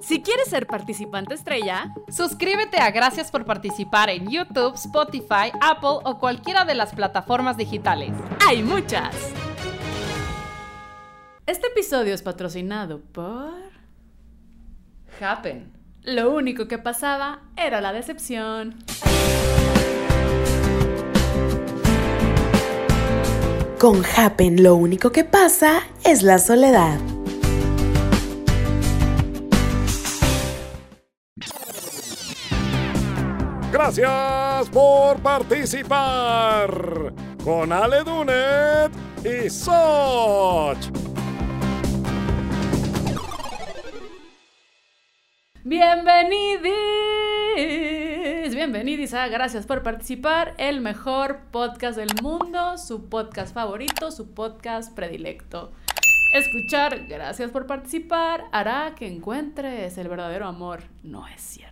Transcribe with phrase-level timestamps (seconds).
[0.00, 6.18] Si quieres ser participante estrella, suscríbete a Gracias por participar en YouTube, Spotify, Apple o
[6.18, 8.12] cualquiera de las plataformas digitales.
[8.46, 9.14] Hay muchas.
[11.46, 13.52] Este episodio es patrocinado por...
[15.20, 15.70] Happen.
[16.02, 18.76] Lo único que pasaba era la decepción.
[23.78, 26.98] Con Happen lo único que pasa es la soledad.
[33.72, 37.12] Gracias por participar
[37.44, 38.90] con Ale Dunet
[39.24, 40.76] y Soch.
[45.62, 46.74] Bienvenidis,
[48.56, 54.92] bienvenidis a Gracias por participar, el mejor podcast del mundo, su podcast favorito, su podcast
[54.96, 55.70] predilecto.
[56.34, 60.82] Escuchar Gracias por participar hará que encuentres el verdadero amor.
[61.04, 61.69] No es cierto.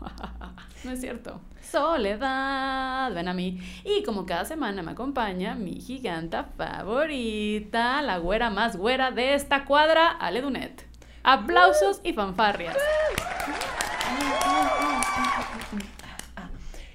[0.84, 1.40] no es cierto.
[1.62, 3.60] Soledad, ven a mí.
[3.84, 9.64] Y como cada semana me acompaña mi giganta favorita, la güera más güera de esta
[9.64, 10.86] cuadra, Ale Dunet.
[11.22, 12.76] Aplausos y fanfarrias.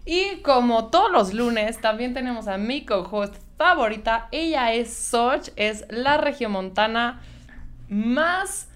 [0.06, 4.28] Y como todos los lunes, también tenemos a mi co-host favorita.
[4.32, 7.22] Ella es Soch, es la regiomontana
[7.90, 8.70] más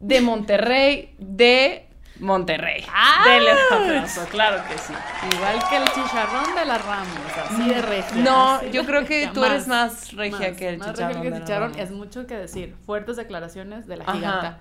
[0.00, 1.83] de Monterrey de
[2.20, 2.84] Monterrey.
[2.92, 3.24] ¡Ah!
[3.26, 4.92] Dele un aplauso, claro que sí.
[5.34, 7.08] Igual que el chicharrón de las Ramos,
[7.50, 8.16] así de regia.
[8.22, 11.36] No, así yo creo que tú eres más regia que el más chicharrón regia que
[11.36, 11.78] el chicharrón.
[11.78, 12.76] Es mucho que decir.
[12.86, 14.12] Fuertes declaraciones de la Ajá.
[14.14, 14.58] giganta.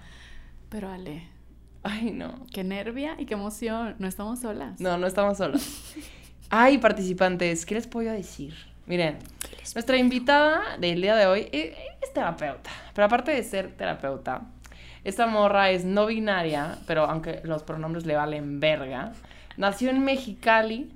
[0.69, 1.27] Pero Ale,
[1.83, 2.47] Ay, no.
[2.51, 3.95] qué nervia y qué emoción.
[3.99, 4.79] No estamos solas.
[4.79, 5.93] No, no estamos solas.
[6.49, 8.53] Ay, participantes, ¿qué les puedo decir?
[8.85, 9.17] Miren,
[9.75, 12.69] nuestra invitada del día de hoy eh, es terapeuta.
[12.93, 14.41] Pero aparte de ser terapeuta,
[15.03, 19.13] esta morra es no binaria, pero aunque los pronombres le valen verga,
[19.57, 20.91] nació en Mexicali,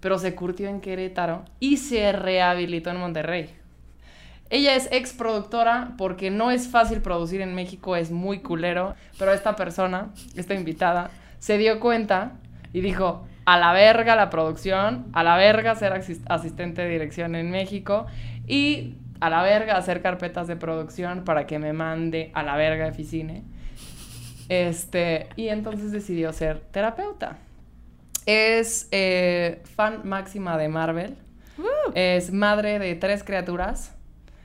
[0.00, 3.50] pero se curtió en Querétaro y se rehabilitó en Monterrey.
[4.48, 9.32] Ella es ex productora porque no es fácil producir en México, es muy culero, pero
[9.32, 12.34] esta persona, esta invitada, se dio cuenta
[12.72, 17.34] y dijo, a la verga la producción, a la verga ser asis- asistente de dirección
[17.34, 18.06] en México
[18.46, 22.86] y a la verga hacer carpetas de producción para que me mande a la verga
[22.86, 23.44] Eficine.
[24.48, 27.38] Este, y entonces decidió ser terapeuta.
[28.26, 31.16] Es eh, fan máxima de Marvel.
[31.94, 33.94] Es madre de tres criaturas.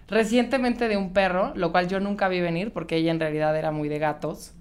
[0.07, 3.71] Recientemente de un perro, lo cual yo nunca vi venir porque ella en realidad era
[3.71, 4.53] muy de gatos.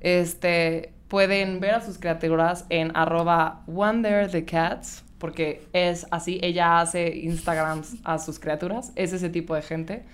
[0.00, 6.80] Este, pueden ver a sus criaturas en arroba wonder the cats, porque es así, ella
[6.80, 10.04] hace Instagrams a sus criaturas, es ese tipo de gente.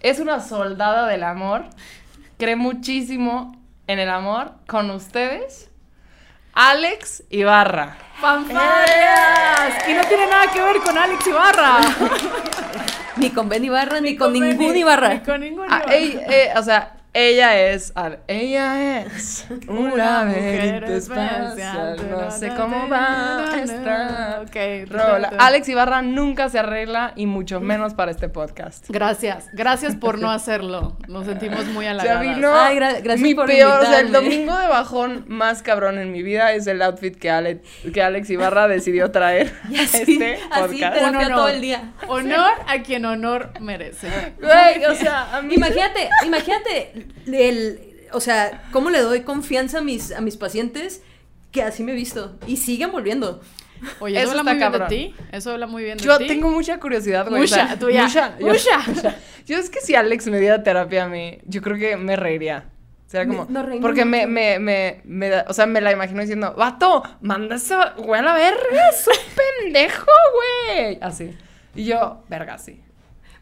[0.00, 1.64] Es una soldada del amor,
[2.38, 5.70] cree muchísimo en el amor con ustedes.
[6.54, 7.96] Alex Ibarra.
[8.20, 9.88] ¡Fanfarrias!
[9.88, 11.78] Y no tiene nada que ver con Alex Ibarra.
[13.16, 15.14] Ni con Ben Ibarra, ni, con, ningún Ibarra.
[15.14, 15.94] Ni con ningún Ah, Ibarra.
[15.94, 17.92] ey, eh, o sea, ella es.
[17.94, 21.46] a ver, ella es un Una laberinto mujer espacial.
[21.48, 22.10] especial.
[22.10, 25.32] No sé cómo va esta Ok, rola.
[25.38, 28.86] Alex Ibarra nunca se arregla y mucho menos para este podcast.
[28.88, 30.96] Gracias, gracias por no hacerlo.
[31.08, 32.20] Nos sentimos muy halagadas.
[32.22, 35.98] vino Ay, gra- gracias mi por peor, o sea, el domingo de bajón más cabrón
[35.98, 37.62] en mi vida es el outfit que, Ale-
[37.92, 41.02] que Alex Ibarra decidió traer a Así, este así podcast.
[41.02, 41.28] honor.
[41.28, 41.92] todo el día.
[42.08, 44.08] Honor a quien honor merece.
[44.40, 47.80] Güey, o sea, a mí Imagínate, imagínate el,
[48.12, 51.02] o sea, cómo le doy confianza a mis, a mis pacientes
[51.52, 53.40] que así me he visto y siguen volviendo.
[54.00, 55.14] Oye, Eso habla muy bien de ti.
[55.30, 56.26] Eso habla muy bien de Yo ti.
[56.26, 57.42] tengo mucha curiosidad, güey.
[57.42, 58.08] Mucha, tú ya.
[58.38, 58.80] yo- Mucha.
[59.46, 62.68] Yo es que si Alex me diera terapia a mí, yo creo que me reiría.
[63.06, 63.46] O sea, como...
[63.46, 67.02] Me- reímos porque me, me, me, me da- o sea, me la imagino diciendo, vato,
[67.22, 69.14] manda esa güey a la verga, es un
[69.64, 70.04] pendejo,
[70.74, 70.98] güey.
[71.00, 71.34] Así.
[71.74, 72.82] Y yo, verga, sí.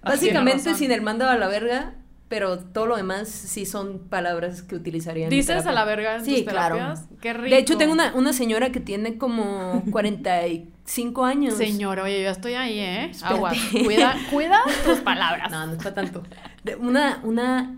[0.02, 1.94] Así, Básicamente sin el mando a la verga,
[2.28, 6.24] pero todo lo demás sí son palabras que utilizaría en ¿Dices a la verga en
[6.24, 6.74] Sí, tus claro.
[6.76, 7.06] terapias?
[7.20, 7.50] Qué rico.
[7.54, 11.54] De hecho, tengo una, una señora que tiene como 45 años.
[11.54, 13.12] Señor, oye, yo estoy ahí, ¿eh?
[13.22, 13.56] Aguas.
[13.84, 15.50] Cuida, cuida tus palabras.
[15.50, 16.22] No, no es para tanto.
[16.64, 17.76] De- una, una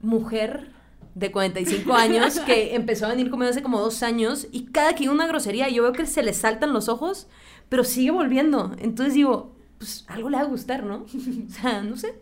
[0.00, 0.70] mujer
[1.14, 5.08] de 45 años que empezó a venir conmigo hace como dos años y cada que
[5.08, 7.28] una grosería yo veo que se le saltan los ojos,
[7.68, 8.74] pero sigue volviendo.
[8.78, 11.04] Entonces digo, pues algo le va a gustar, ¿no?
[11.06, 12.14] O sea, no sé.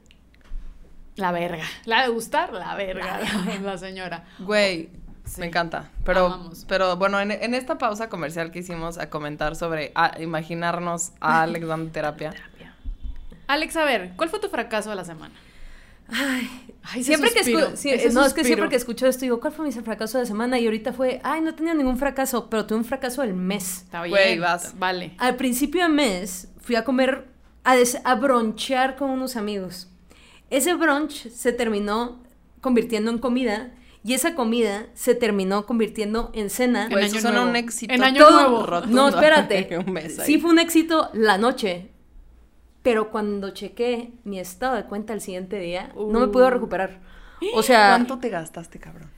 [1.17, 1.65] La verga.
[1.85, 3.21] La de gustar, la verga.
[3.63, 4.25] La, señora.
[4.39, 4.89] Güey,
[5.39, 5.91] me encanta.
[6.05, 6.65] Pero, amamos.
[6.69, 11.43] pero bueno, en, en esta pausa comercial que hicimos a comentar sobre a imaginarnos a
[11.43, 12.33] Alex dando terapia.
[13.49, 15.35] Alex, a ver, ¿cuál fue tu fracaso de la semana?
[16.13, 16.49] Ay,
[16.83, 19.65] Ay, siempre que suspiro, ese no, es que siempre que escucho esto digo, ¿cuál fue
[19.67, 20.59] mi fracaso de semana?
[20.59, 23.83] Y ahorita fue, ay, no tenido ningún fracaso, pero tuve un fracaso del mes.
[23.83, 24.11] Está bien.
[24.13, 24.77] Güey, vas.
[24.79, 25.15] Vale.
[25.19, 27.29] Al principio de mes fui a comer,
[27.63, 29.89] a, des- a bronchear con unos amigos.
[30.51, 32.23] Ese brunch se terminó
[32.61, 36.87] convirtiendo en comida y esa comida se terminó convirtiendo en cena.
[36.91, 37.49] En año nuevo.
[37.51, 37.93] un éxito.
[37.95, 38.67] En año Todo- nuevo.
[38.67, 38.97] rotundo.
[38.97, 39.79] No, espérate.
[39.87, 40.27] Un mes ahí.
[40.27, 41.91] sí fue un éxito la noche.
[42.83, 46.51] Pero cuando chequé mi estado de cuenta el siguiente día, no me pude Uh.
[46.51, 46.99] recuperar.
[47.55, 49.11] O sea, ¿Cuánto te gastaste, cabrón?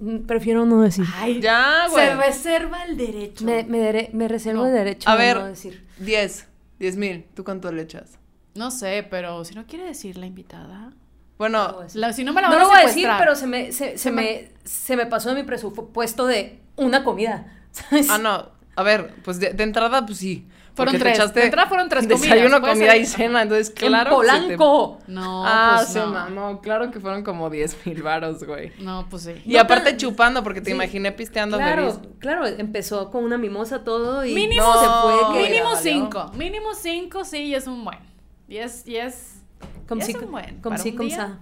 [0.00, 1.04] mm, prefiero no decir.
[1.16, 2.06] Ay, Ya, güey.
[2.06, 3.44] Se reserva el derecho.
[3.44, 4.66] Me, me dere- me reservo No.
[4.68, 5.86] el derecho A de ver, no decir.
[5.98, 6.46] 10.
[6.80, 7.24] 10 mil.
[7.34, 8.18] ¿Tú cuánto le echas?
[8.58, 10.90] No sé, pero si no quiere decir la invitada.
[11.38, 13.36] Bueno, No, La- si no me la No van lo a voy a decir, pero
[13.36, 17.46] se me, se, se me, se me pasó de mi presupuesto de una comida.
[17.70, 18.10] ¿sabes?
[18.10, 18.48] ah, no.
[18.74, 20.46] A ver, pues de, de entrada, pues sí.
[20.74, 21.34] Fueron tres.
[21.34, 23.00] De entrada fueron tres comidas, Desayuno, comida ser.
[23.00, 23.42] y cena.
[23.42, 24.10] Entonces, En claro.
[24.10, 24.16] se te-
[24.56, 24.98] Polanco.
[25.08, 26.06] No, ah, pues se no.
[26.06, 26.60] mamó.
[26.60, 28.72] Claro que fueron como 10 mil varos, güey.
[28.78, 29.32] No, pues sí.
[29.44, 30.76] Y No aparte chupando, porque te Sí.
[30.76, 32.08] imaginé pisteando Claro, feliz.
[32.20, 35.38] claro, empezó con una mimosa todo y Mínimo se No, fue.
[35.42, 36.30] que- Mínimo cinco.
[36.34, 37.98] Mínimo cinco, sí, y es un buen.
[38.48, 39.42] Y es, y es.
[39.86, 40.60] Como y si, es un buen.
[40.78, 41.16] si, un como día.
[41.16, 41.38] sa.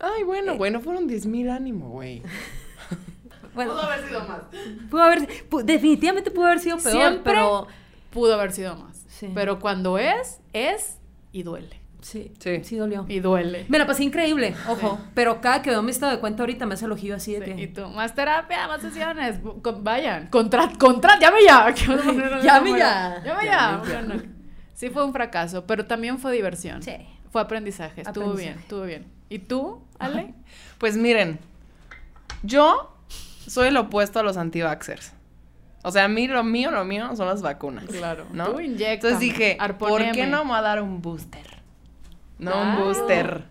[0.00, 2.22] Ay, bueno, bueno, fueron 10 mil ánimo, güey.
[3.54, 4.42] Bueno, haber sido más.
[4.90, 7.66] pudo haber, pu- definitivamente pudo haber sido peor, Siempre pero
[8.10, 9.02] Pudo haber sido más.
[9.08, 9.30] Sí.
[9.34, 10.98] Pero cuando es, es
[11.32, 11.80] y duele.
[12.02, 12.62] sí, Sí.
[12.64, 13.06] sí, dolió.
[13.08, 13.64] Y duele.
[13.70, 16.74] Me la pasé increíble, ojo, pero cada que veo mi estado de cuenta ahorita me
[16.74, 17.62] hace el ojillo así de Sí, que...
[17.62, 19.38] Y tú, más terapia, más sesiones.
[19.62, 21.74] con- vayan, contrat, contrat, llame ya.
[22.42, 23.22] Llame ya.
[23.24, 23.82] Llame Llame ya.
[24.76, 26.80] Sí fue un fracaso, pero también fue diversión.
[26.84, 26.94] Sí.
[27.32, 28.02] Fue aprendizaje.
[28.02, 28.48] Estuvo Aprendizaje.
[28.54, 29.06] bien, estuvo bien.
[29.28, 30.32] ¿Y tú, Ale?
[30.78, 31.40] Pues miren,
[32.42, 32.96] yo
[33.46, 35.12] soy el opuesto a los anti-vaxxers.
[35.82, 37.84] O sea, a mí lo mío, lo mío son las vacunas.
[37.86, 38.26] Claro.
[38.32, 38.52] ¿no?
[38.52, 41.46] Tú inyéctame, Entonces dije, ¿por qué no me va a dar un booster?
[42.38, 42.70] No, Claro.
[42.70, 43.44] un booster.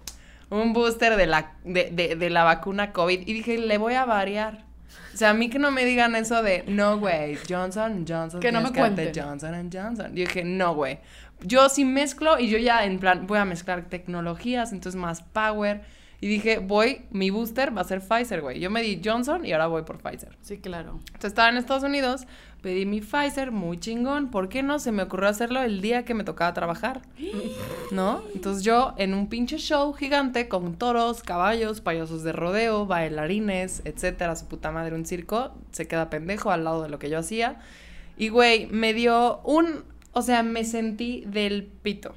[0.50, 3.22] Un booster de la, de, de, de la vacuna COVID.
[3.27, 4.66] Y dije, le voy a variar.
[5.13, 8.39] O sea, a mí que no me digan eso de, no, güey, Johnson Johnson.
[8.39, 9.12] Que no me cuenten.
[9.15, 10.07] Johnson Johnson.
[10.13, 11.00] Yo dije, no, güey.
[11.42, 15.81] Yo sí mezclo y yo ya en plan, voy a mezclar tecnologías, entonces más power.
[16.21, 18.59] Y dije, voy, mi booster va a ser Pfizer, güey.
[18.59, 20.38] Yo me di Johnson y ahora voy por Pfizer.
[20.41, 21.00] Sí, claro.
[21.07, 22.25] Entonces estaba en Estados Unidos,
[22.62, 24.31] pedí mi Pfizer, muy chingón.
[24.31, 24.79] ¿Por qué no?
[24.79, 27.01] Se me ocurrió hacerlo el día que me tocaba trabajar.
[27.91, 28.23] ¿No?
[28.33, 34.35] Entonces yo en un pinche show gigante con toros, caballos, payasos de rodeo, bailarines, etcétera,
[34.35, 37.59] su puta madre, un circo, se queda pendejo al lado de lo que yo hacía.
[38.17, 39.83] Y güey, me dio un,
[40.13, 42.15] o sea, me sentí del pito.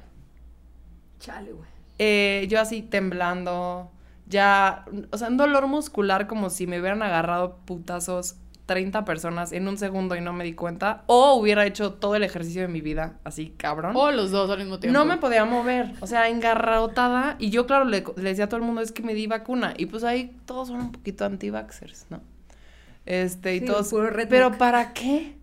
[1.19, 1.68] Chale, güey.
[1.99, 3.91] Eh, yo así temblando,
[4.27, 8.37] ya, o sea, un dolor muscular como si me hubieran agarrado putazos
[8.67, 12.23] 30 personas en un segundo y no me di cuenta, o hubiera hecho todo el
[12.23, 13.93] ejercicio de mi vida, así cabrón.
[13.95, 14.97] O los dos al mismo tiempo.
[14.97, 17.35] No me podía mover, o sea, engarrotada.
[17.39, 19.73] Y yo, claro, le, le decía a todo el mundo, es que me di vacuna.
[19.75, 22.21] Y pues ahí todos son un poquito anti-vaxxers, ¿no?
[23.07, 23.91] Este, y Sí, todos.
[24.29, 25.38] Pero ¿para qué?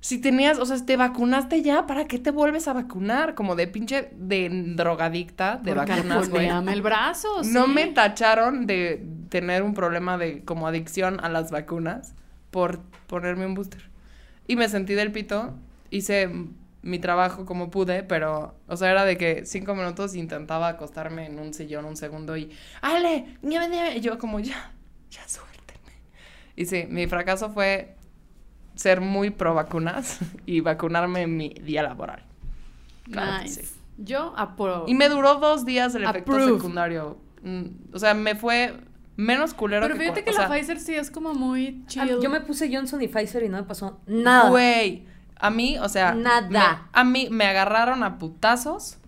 [0.00, 3.34] Si tenías, o sea, si te vacunaste ya, ¿para qué te vuelves a vacunar?
[3.34, 6.48] Como de pinche de drogadicta de Porque vacunas, güey.
[6.48, 7.42] el brazo.
[7.44, 7.72] No sí.
[7.72, 12.14] me tacharon de tener un problema de como adicción a las vacunas
[12.50, 13.82] por ponerme un booster.
[14.46, 15.54] Y me sentí del pito,
[15.90, 16.30] hice
[16.82, 21.38] mi trabajo como pude, pero, o sea, era de que cinco minutos intentaba acostarme en
[21.38, 22.50] un sillón un segundo y,
[22.80, 23.36] ¡Ale!
[23.42, 23.96] ¡Nieve, nieve!
[23.96, 24.72] Y yo como, ya,
[25.10, 25.92] ya suélteme.
[26.56, 27.97] Y sí, mi fracaso fue
[28.78, 32.22] ser muy pro vacunas y vacunarme en mi día laboral.
[33.10, 33.62] Claro que Nice.
[33.64, 33.74] sí.
[33.98, 34.84] Yo apruebo.
[34.86, 36.54] Y me duró dos días el efecto Approve.
[36.54, 37.18] secundario.
[37.42, 38.74] Mm, o sea, me fue
[39.16, 42.20] menos culero Pero que fíjate que o la sea, Pfizer sí es como muy chill.
[42.22, 44.50] Yo me puse Johnson y Pfizer y no me pasó nada.
[44.50, 45.04] Güey,
[45.40, 46.48] a mí, o sea, Nada.
[46.48, 48.98] me- a mí me agarraron a putazos.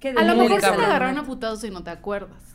[0.00, 2.47] Qué A lo mejor se te agarraron a putazos y no te acuerdas.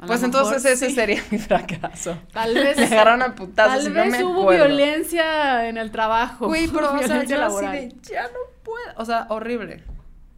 [0.00, 0.94] A Pues mejor entonces ese sí.
[0.94, 2.18] sería mi fracaso.
[2.32, 2.76] Tal vez.
[2.78, 4.66] Me agarraron a putazos Tal y no vez me hubo acuerdo.
[4.66, 6.46] violencia en el trabajo.
[6.46, 8.84] Güey, pero o sea, yo así de, ya no puedo.
[8.96, 9.82] O sea, horrible.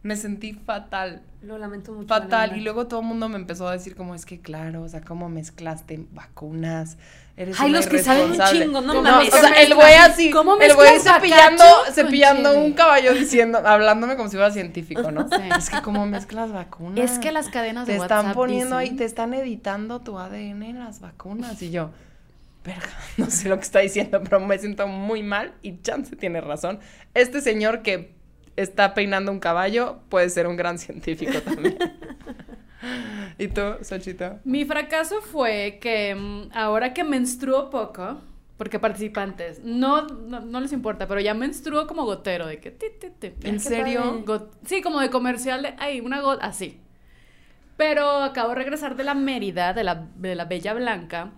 [0.03, 1.21] Me sentí fatal.
[1.41, 2.07] Lo lamento mucho.
[2.07, 2.55] Fatal.
[2.57, 5.01] Y luego todo el mundo me empezó a decir como, es que claro, o sea,
[5.01, 6.97] cómo mezclaste vacunas.
[7.39, 8.65] Eres Ay, los que saben un irresponsable".
[8.65, 9.31] chingo, no No, mames.
[9.31, 11.63] o sea, ¿Qué el güey así, ¿Cómo el güey cepillando,
[11.93, 15.27] cepillando un caballo diciendo, hablándome como si fuera científico, ¿no?
[15.29, 15.43] Sí.
[15.55, 17.11] Es que cómo mezclas vacunas.
[17.11, 20.63] Es que las cadenas de te están poniendo ahí, dicen- te están editando tu ADN
[20.63, 21.61] en las vacunas.
[21.61, 21.91] Y yo,
[22.65, 26.41] verga, no sé lo que está diciendo, pero me siento muy mal y Chance tiene
[26.41, 26.79] razón.
[27.13, 28.15] Este señor que
[28.55, 31.77] está peinando un caballo puede ser un gran científico también.
[33.37, 34.39] ¿Y tú, Xochito?
[34.43, 38.21] Mi fracaso fue que mm, ahora que menstruo poco,
[38.57, 42.71] porque participantes, no, no, no les importa, pero ya menstruó como gotero, de que...
[42.71, 43.47] ti, ti, ti, ti.
[43.47, 44.23] ¿En serio?
[44.25, 46.79] Got- sí, como de comercial de, ay, una gota, así.
[47.77, 51.31] Pero acabo de regresar de la Mérida, de la, de la Bella Blanca,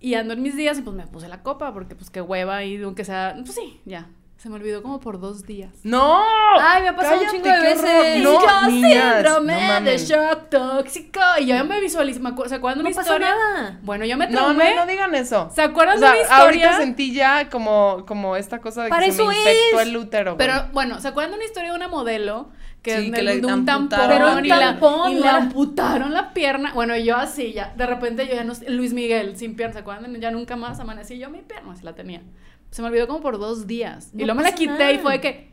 [0.00, 2.64] y ando en mis días y pues me puse la copa, porque pues qué hueva
[2.64, 4.08] y aunque sea, pues sí, ya.
[4.42, 5.70] Se me olvidó como por dos días.
[5.84, 6.20] ¡No!
[6.60, 8.22] Ay, me ha pasado un chingo de veces.
[8.24, 11.20] No, yo niñas, síndrome no de shock tóxico.
[11.38, 13.28] Y yo ya me visualizo, me ¿se acuerdan de No una pasó historia?
[13.36, 13.78] nada.
[13.82, 14.74] Bueno, yo me No, no, traumé.
[14.74, 15.48] no digan eso.
[15.54, 16.44] ¿Se acuerdan O sea, de una historia?
[16.44, 19.86] ahorita sentí ya como, como esta cosa de Para que se me infectó es.
[19.86, 20.48] el útero, güey.
[20.48, 22.48] Pero bueno, ¿se acuerdan de una historia de una modelo
[22.82, 24.00] que, Sí, el- le un tampón.
[24.08, 26.72] Pero un y, la, tampón, y no le amputaron la pierna?
[26.74, 30.20] Bueno, yo así, ya, de repente yo ya no, Luis Miguel sin pierna, ¿se acuerdan?
[30.20, 32.22] Ya nunca más amanecí yo mi pierna, así la tenía.
[32.72, 34.10] Se me olvidó como por dos días.
[34.12, 35.52] y luego me la quité y fue de que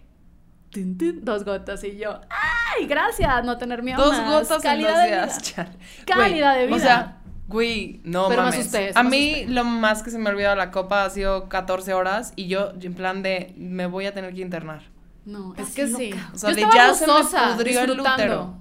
[0.71, 4.29] tin, tin, dos gotas y yo, ay, gracias, no tener miedo Dos más.
[4.31, 5.37] gotas en calidad dos de días.
[5.37, 5.41] vida.
[5.41, 5.77] chale.
[6.05, 6.79] Calidad de O vida.
[6.79, 9.51] sea, güey, no Pero me asusté, a me mí asusté.
[9.53, 12.71] lo más que se me ha olvidado la copa ha sido 14 horas y yo
[12.81, 14.83] en plan de me voy a tener que internar.
[15.25, 16.11] No, es que sí.
[16.33, 17.13] O sea, yo de ya se me
[17.55, 18.57] pudrió el útero.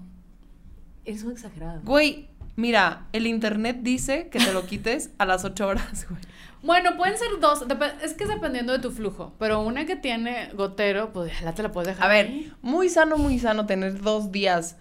[1.04, 1.80] Eres un exagerado.
[1.84, 6.20] Güey, mira, el internet dice que te lo quites a las 8 horas, güey.
[6.60, 7.64] Bueno, pueden ser dos,
[8.02, 11.62] es que es dependiendo de tu flujo, pero una que tiene gotero, pues ya te
[11.62, 12.10] la puedes dejar.
[12.10, 12.52] A ver, ahí.
[12.62, 14.76] muy sano, muy sano tener dos días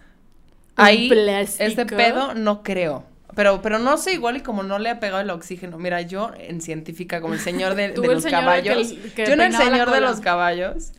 [0.74, 1.08] ahí.
[1.08, 1.64] plástico.
[1.64, 3.04] Este pedo no creo.
[3.36, 5.78] Pero, pero no sé, igual y como no le ha pegado el oxígeno.
[5.78, 8.88] Mira, yo en científica, como el señor de, los señor caballos.
[8.92, 10.92] que- que yo en el señor de los caballos.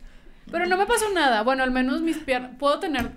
[0.50, 1.42] Pero no me pasó nada.
[1.42, 2.52] Bueno, al menos mis piernas.
[2.58, 3.10] Puedo tener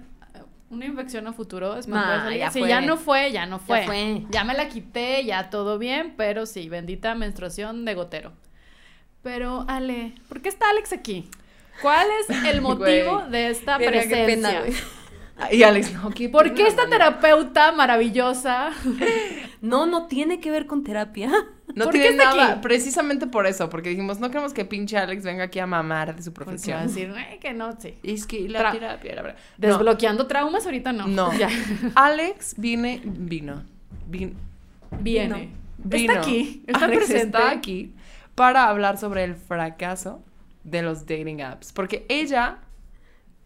[0.74, 1.78] una infección a futuro.
[1.78, 3.80] Es más, Nah, ya si ya no fue, ya no fue.
[3.82, 4.26] Ya fue.
[4.30, 6.14] Ya me la quité, ya todo bien.
[6.18, 8.34] Pero sí, bendita menstruación de gotero.
[9.22, 11.30] Pero, Ale, ¿por qué está Alex aquí?
[11.82, 13.32] ¿Cuál es el motivo Güey.
[13.32, 14.26] de esta qué presencia?
[14.26, 14.74] pena, güey.
[15.52, 18.72] Y Alex, no, qué ¿Por pena, qué esta terapeuta maravillosa?
[19.62, 21.32] No, no tiene que ver con terapia.
[21.76, 22.60] No ¿Por qué tiene nada, aquí?
[22.62, 26.22] precisamente por eso, porque dijimos, no queremos que pinche Alex venga aquí a mamar de
[26.22, 26.88] su Porque va a profesión.
[26.88, 27.96] decir, "Eh, que no, sí.
[28.04, 29.38] Es que la Tra- terapia, la verdad.
[29.58, 31.08] No, Desbloqueando traumas ahorita no.
[31.08, 31.34] No.
[31.38, 31.50] Ya.
[31.96, 33.64] Alex viene, vino,
[34.10, 34.34] vin-
[35.00, 35.50] Viene.
[35.78, 36.14] vino.
[36.14, 36.64] Está aquí.
[36.68, 37.26] Está Alex presente.
[37.38, 37.94] está aquí
[38.36, 40.22] para hablar sobre el fracaso
[40.64, 41.72] de los dating apps.
[41.72, 42.60] Porque ella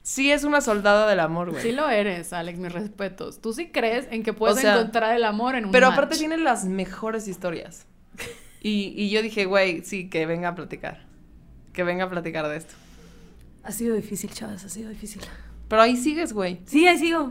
[0.02, 1.62] sí es una soldada del amor, güey.
[1.62, 3.42] Sí lo eres, Alex, mis respetos.
[3.42, 5.98] Tú sí crees en que puedes O sea, encontrar el amor en un Pero match.
[5.98, 7.86] aparte tiene las mejores historias.
[8.62, 11.06] Y, y yo dije, güey, sí, que venga a platicar.
[11.74, 12.74] Que venga a platicar de esto.
[13.64, 15.22] Ha sido difícil, chavas, ha sido difícil.
[15.68, 16.62] Pero ahí sigues, güey.
[16.66, 17.30] Sí, ahí sigo.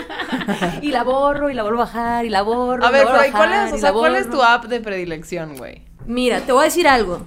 [0.82, 2.84] y la borro, y la vuelvo a bajar, y la borro.
[2.84, 4.64] A ver, pero ¿y ¿cuál bajar, es, o y sea, la cuál es tu app
[4.66, 5.82] de predilección, güey?
[6.06, 7.26] Mira, te voy a decir algo.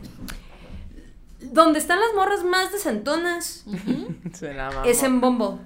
[1.41, 3.65] Donde están las morras más decentonas
[4.33, 4.85] Se la mamó.
[4.85, 5.59] es en Bombo.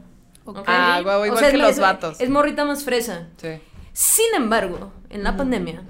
[0.65, 2.19] Ah, O igual sea, que es- los vatos.
[2.19, 3.27] Es morrita más fresa.
[3.37, 3.49] Sí.
[3.93, 5.83] Sin embargo, en la pandemia,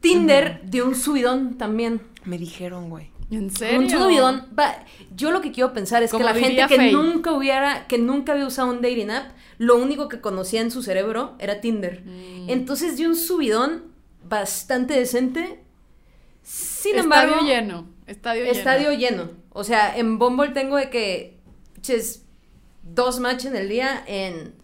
[0.00, 2.00] Tinder dio un subidón también.
[2.24, 3.10] Me dijeron, güey.
[3.30, 3.80] ¿En serio?
[3.80, 4.46] Un subidón.
[4.58, 6.92] Va, yo lo que quiero pensar es que la gente que Faye.
[6.92, 10.82] nunca hubiera, que nunca había usado un dating app, lo único que conocía en su
[10.82, 12.02] cerebro era Tinder.
[12.04, 12.48] Mm.
[12.48, 13.84] Entonces dio un subidón
[14.28, 15.60] bastante decente.
[16.42, 17.86] Sin Estadio embargo, lleno.
[18.06, 18.56] Estadio lleno.
[18.56, 19.30] estadio lleno.
[19.50, 21.38] O sea, en Bumble tengo de que
[21.82, 22.24] ches,
[22.82, 24.54] dos matches en el día en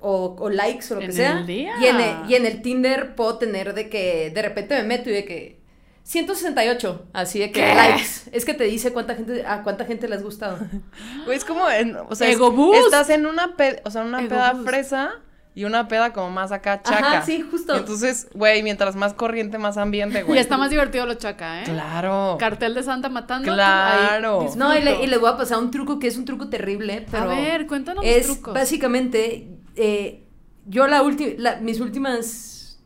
[0.00, 1.38] o, o likes o lo que ¿En sea.
[1.40, 1.72] el día?
[1.80, 5.10] Y en el, y en el Tinder puedo tener de que de repente me meto
[5.10, 5.58] y de que
[6.04, 7.74] 168, así de que ¿Qué?
[7.74, 8.30] likes.
[8.32, 10.58] Es que te dice cuánta gente a cuánta gente le has gustado.
[11.26, 12.78] Güey, es como en, o sea, es- Ego boost.
[12.86, 14.66] estás en una peda, o sea, una Ego peda boost.
[14.68, 15.10] fresa
[15.54, 17.22] y una peda como más acá Ajá, chaca.
[17.22, 17.76] sí, justo.
[17.76, 20.38] Entonces, güey, mientras más corriente, más ambiente, Y güey.
[20.38, 21.64] está más divertido lo chaca, ¿eh?
[21.64, 22.36] Claro.
[22.38, 23.52] Cartel de Santa matando.
[23.52, 24.46] Claro.
[24.56, 27.04] No, y, le, y les voy a pasar un truco que es un truco terrible,
[27.10, 28.54] pero A ver, cuéntanos es los trucos.
[28.54, 30.24] básicamente eh,
[30.66, 32.78] yo la última mis últimas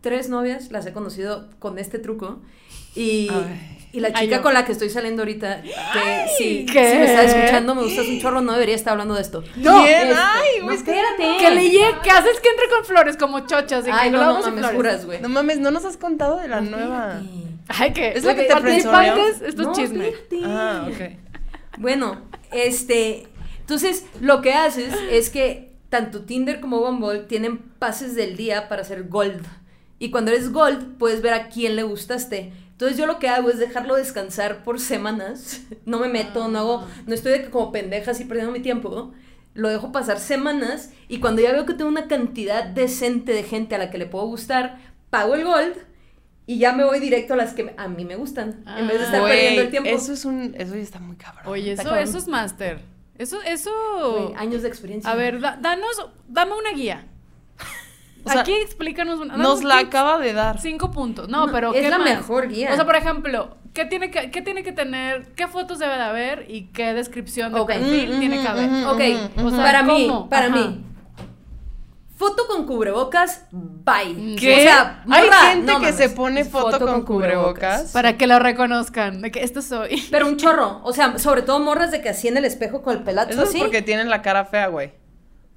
[0.00, 2.40] tres novias las he conocido con este truco
[2.94, 3.88] y, Ay.
[3.92, 5.70] y la Ay, chica con la que estoy saliendo ahorita que
[6.38, 6.90] si, ¿qué?
[6.92, 9.84] si me está escuchando me gustas un chorro no debería estar hablando de esto No.
[9.84, 13.86] Este, Ay, no, espérate Que le llegue, que haces que entre con flores como chochas
[13.86, 14.76] y ay que no, no y mames flores.
[14.76, 17.22] juras güey No mames, no nos has contado de la nueva.
[17.68, 20.08] Ay, que ¿Es la que te participantes, esto es No, chisme.
[20.08, 20.40] espérate.
[20.44, 21.78] Ah, ok.
[21.78, 23.28] Bueno, este,
[23.70, 28.82] entonces lo que haces es que tanto Tinder como Bumble tienen pases del día para
[28.82, 29.46] hacer gold.
[30.00, 32.52] Y cuando eres gold, puedes ver a quién le gustaste.
[32.72, 35.60] Entonces yo lo que hago es dejarlo descansar por semanas.
[35.86, 39.12] No me meto, no hago, no estoy de que como pendeja así perdiendo mi tiempo.
[39.54, 43.76] Lo dejo pasar semanas y cuando ya veo que tengo una cantidad decente de gente
[43.76, 44.78] a la que le puedo gustar,
[45.10, 45.76] pago el gold
[46.46, 48.64] y ya me voy directo a las que a mí me gustan.
[48.66, 49.90] en vez de estar Güey, perdiendo el tiempo.
[49.90, 51.44] Eso es un, eso ya está muy cabrón.
[51.46, 52.02] Oye, eso, cabrón.
[52.02, 52.80] eso es máster.
[53.20, 53.70] Eso, eso.
[54.36, 55.10] Años de experiencia.
[55.10, 57.06] A ver, da- danos, dame una guía.
[58.24, 59.36] O sea, Aquí explícanos una.
[59.36, 59.88] nos la tips.
[59.88, 60.58] acaba de dar.
[60.60, 61.28] Cinco puntos.
[61.28, 62.08] No, No, pero es ¿qué la más?
[62.08, 62.70] mejor guía.
[62.72, 66.02] O sea, por ejemplo, ¿qué tiene que, qué tiene que tener, qué fotos debe de
[66.02, 67.68] haber y qué descripción de Ok.
[67.68, 68.68] perfil Mm, tiene que mm, haber?
[68.70, 69.00] mm, Ok,
[69.44, 70.56] o sea, para mí, para Ajá.
[70.56, 70.84] mí.
[72.20, 74.36] Foto con cubrebocas, bye.
[74.38, 74.58] ¿Qué?
[74.58, 75.96] O sea, Hay morra, gente no que mames.
[75.96, 77.92] se pone foto, con, cubrebocas.
[77.92, 80.02] Para que lo reconozcan, de que esto soy.
[80.10, 80.82] Pero un chorro.
[80.84, 83.44] O sea, sobre todo morras de que así en el espejo con el pelazo Eso
[83.44, 83.58] es así.
[83.58, 84.92] porque tienen la cara fea, güey.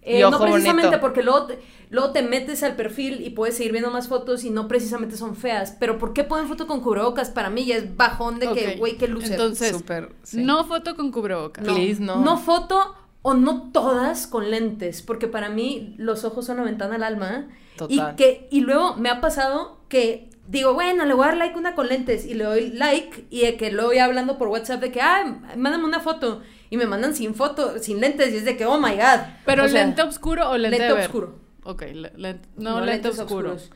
[0.03, 1.01] Eh, y no precisamente bonito.
[1.01, 4.50] porque luego te, luego te metes al perfil y puedes seguir viendo más fotos y
[4.50, 5.75] no precisamente son feas.
[5.77, 7.29] Pero ¿por qué ponen foto con cubrebocas?
[7.29, 9.34] Para mí ya es bajón de que, güey, qué luce.
[9.34, 10.41] Entonces, Súper, sí.
[10.41, 11.65] no foto con cubrebocas.
[11.65, 12.22] no, please, no.
[12.22, 16.96] no foto o no todas con lentes, porque para mí los ojos son la ventana
[16.96, 17.48] al alma.
[17.77, 18.13] Total.
[18.13, 21.58] Y que y luego me ha pasado que digo, bueno, le voy a dar like
[21.58, 24.82] una con lentes y le doy like y de que luego ya hablando por WhatsApp
[24.82, 28.46] de que, ah, mándame una foto y me mandan sin foto, sin lentes y es
[28.46, 29.22] de que, oh my god.
[29.46, 31.36] ¿Pero O sea, lente oscuro o lente, lente de oscuro.
[31.63, 33.53] Ok, le- len- no, no lente lentes oscuro.
[33.53, 33.72] oscuros.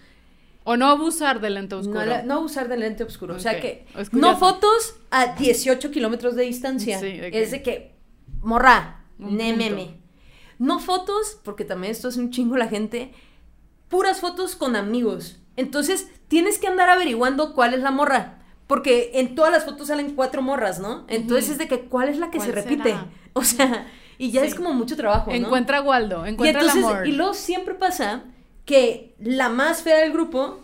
[0.65, 2.01] O no abusar del lente oscuro.
[2.01, 3.35] No, la- no usar de lente oscuro.
[3.35, 6.99] O sea que no fotos a 18 kilómetros de distancia.
[6.99, 7.95] Sí, de Es de que,
[8.41, 9.37] morra, Punto.
[10.59, 13.13] No fotos, porque también esto es un chingo la gente.
[13.89, 15.39] Puras fotos con amigos.
[15.55, 18.39] Entonces tienes que andar averiguando cuál es la morra.
[18.67, 21.05] Porque en todas las fotos salen cuatro morras, ¿no?
[21.07, 22.83] Entonces es de que cuál es la que se ¿Cuál repite.
[22.89, 23.07] será?
[23.33, 24.47] O sea, y ya Sí.
[24.47, 25.35] es como mucho trabajo, ¿no?
[25.35, 27.07] Encuentra a Waldo, y encuentra entonces, el amor.
[27.07, 28.23] y luego siempre pasa
[28.65, 30.59] que la más fea del grupo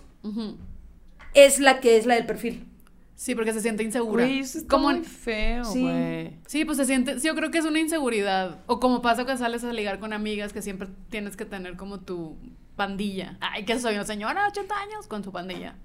[1.36, 2.68] es la que es la del perfil.
[3.16, 4.26] Sí, porque se siente insegura.
[4.26, 5.82] Güey, eso está como muy feo, Sí.
[5.82, 6.40] güey.
[6.48, 8.60] Sí, pues se siente, sí, yo creo que es una inseguridad.
[8.66, 12.00] O como pasa que sales a ligar con amigas que siempre tienes que tener como
[12.00, 12.38] tu
[12.76, 13.38] pandilla.
[13.40, 15.76] Ay, que soy una señora de 80 años con su pandilla,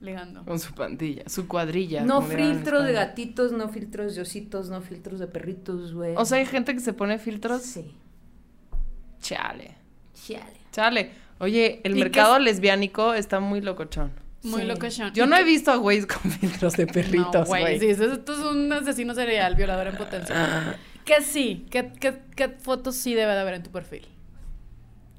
[0.00, 0.44] ligando.
[0.44, 2.04] Con su pandilla, su cuadrilla.
[2.04, 6.14] No filtros de gatitos, no filtros de ositos, no filtros de perritos, güey.
[6.16, 7.62] O sea, hay gente que se pone filtros.
[7.62, 7.94] sí.
[9.20, 9.74] Chale.
[10.12, 10.60] Chale.
[10.70, 11.10] Chale.
[11.38, 14.12] Oye, el ¿Y mercado lesbiánico está muy locochón.
[14.44, 14.66] Muy Sí.
[14.66, 15.12] locochón.
[15.14, 17.80] Yo ¿Y no he visto a güeyes con filtros de No, perritos, güey, güey.
[17.80, 20.78] sí, esto, esto es un asesino serial, violador en potencia.
[21.04, 21.66] ¿Qué sí?
[21.70, 24.06] ¿Qué, qué, qué fotos sí debe de haber en tu perfil?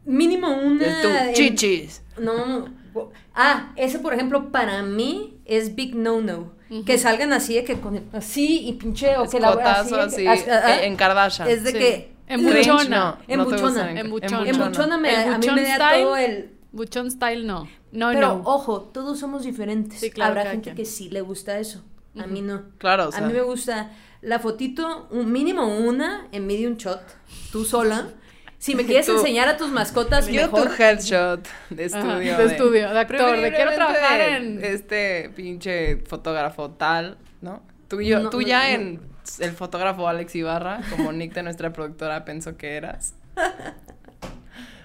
[0.05, 0.83] Mínimo una.
[0.85, 2.01] De tu en- chichis.
[2.19, 2.69] No.
[3.33, 6.53] Ah, ese por ejemplo para mí es big no no.
[6.85, 10.27] Que salgan así de que con el- así y pinche o que la así, así,
[10.27, 10.75] as- ah, ah.
[10.77, 11.47] eh, en Kardashian.
[11.49, 11.77] Es de Sí.
[11.77, 12.15] que.
[12.27, 13.91] Cringe, no, En no te buchona.
[13.91, 14.49] En en buchona.
[14.49, 17.67] en buchona me, a mí me da todo el Buchón style no.
[17.95, 18.41] No, Pero no.
[18.45, 19.99] ojo, todos somos diferentes.
[19.99, 20.75] Sí, claro, Habrá gente quien.
[20.75, 21.83] que sí le gusta eso.
[22.17, 22.63] A mí no.
[22.77, 23.23] Claro, o sea.
[23.23, 27.01] A mí me gusta la fotito, un mínimo una en medium shot,
[27.51, 28.09] tú sola.
[28.57, 29.13] Si me quieres Tú.
[29.17, 30.71] enseñar a tus mascotas, Yo tu mejor.
[30.79, 32.37] headshot de Ajá, estudio.
[32.37, 37.61] de estudio, de actor, de quiero trabajar de en- Este pinche fotógrafo tal, ¿no?
[37.87, 38.65] Tú, y yo, No, tú no, ya no.
[38.75, 39.01] en
[39.39, 43.13] el fotógrafo Alex Ibarra, como Nick de nuestra productora pensó que eras.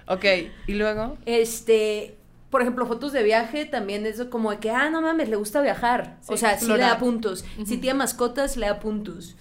[0.07, 0.25] Ok,
[0.67, 1.17] y luego.
[1.25, 2.17] Este,
[2.51, 5.61] por ejemplo, fotos de viaje también es como de que, ah, no mames, le gusta
[5.61, 6.17] viajar.
[6.21, 6.89] Sí, o sea, sí le explorar.
[6.91, 7.45] da puntos.
[7.65, 9.35] Si tiene mascotas, le da puntos.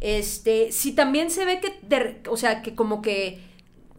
[0.00, 3.40] Este, si también se ve que, de- o sea, que como que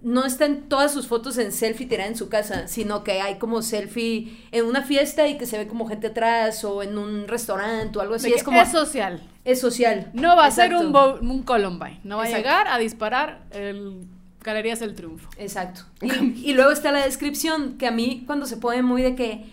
[0.02, 3.62] no están todas sus fotos en selfie tiradas en su casa, sino que hay como
[3.62, 7.97] selfie en una fiesta y que se ve como gente atrás o en un restaurante
[7.97, 8.34] o algo así.
[8.34, 9.21] Es como, es social.
[9.45, 10.10] es social.
[10.13, 12.02] No va a ser un, un Columbine.
[12.04, 12.47] No va Exacto.
[12.49, 14.08] a llegar a disparar el
[14.43, 15.29] Galerías El Triunfo.
[15.38, 15.82] Exacto.
[16.01, 19.45] Y, y luego está la descripción, que a mí cuando se pone muy de que...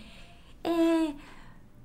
[0.64, 1.14] Eh,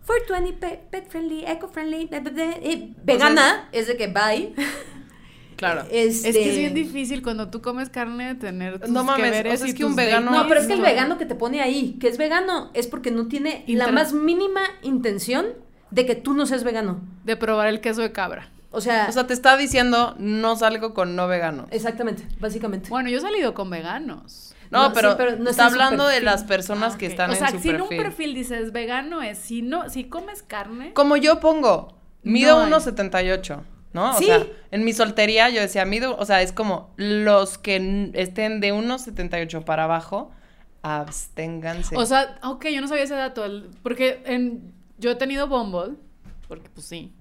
[0.05, 4.53] 420, pet, pet friendly, eco friendly, eh, vegana, es de que bye.
[5.55, 5.85] Claro.
[5.89, 9.31] Este, Es que es bien difícil cuando tú comes carne tener tus No mames, que
[9.31, 10.85] veres o sea, es y que un vegano- No, pero es que el ¿no?
[10.85, 14.59] vegano que te pone ahí, que es vegano, es porque no tiene la más mínima
[14.81, 15.45] intención
[15.91, 16.99] de que tú no seas vegano.
[17.23, 18.49] De probar el queso de cabra.
[18.75, 21.65] O sea, O sea, te está diciendo no salgo con no vegano.
[21.71, 22.89] exactamente, básicamente.
[22.89, 24.53] Bueno, yo he salido con veganos.
[24.71, 26.25] No, no, pero, sí, pero no está hablando de perfil.
[26.25, 27.97] las personas Ah, que están o en sea, su si en perfil.
[27.99, 30.91] un perfil dices vegano es si no, si comes carne.
[30.93, 32.81] Como yo pongo, mido No hay.
[32.81, 33.61] 1.78,
[33.93, 34.09] ¿no?
[34.11, 34.25] O Sí.
[34.25, 38.73] sea, en mi soltería yo decía, mido, o sea, es como los que estén de
[38.73, 40.31] 1.78 para abajo,
[40.81, 41.95] absténganse.
[41.95, 43.45] O sea, ok, yo no sabía ese dato.
[43.45, 45.95] el- Porque en, yo he tenido Bumble.
[46.47, 47.11] Porque pues sí.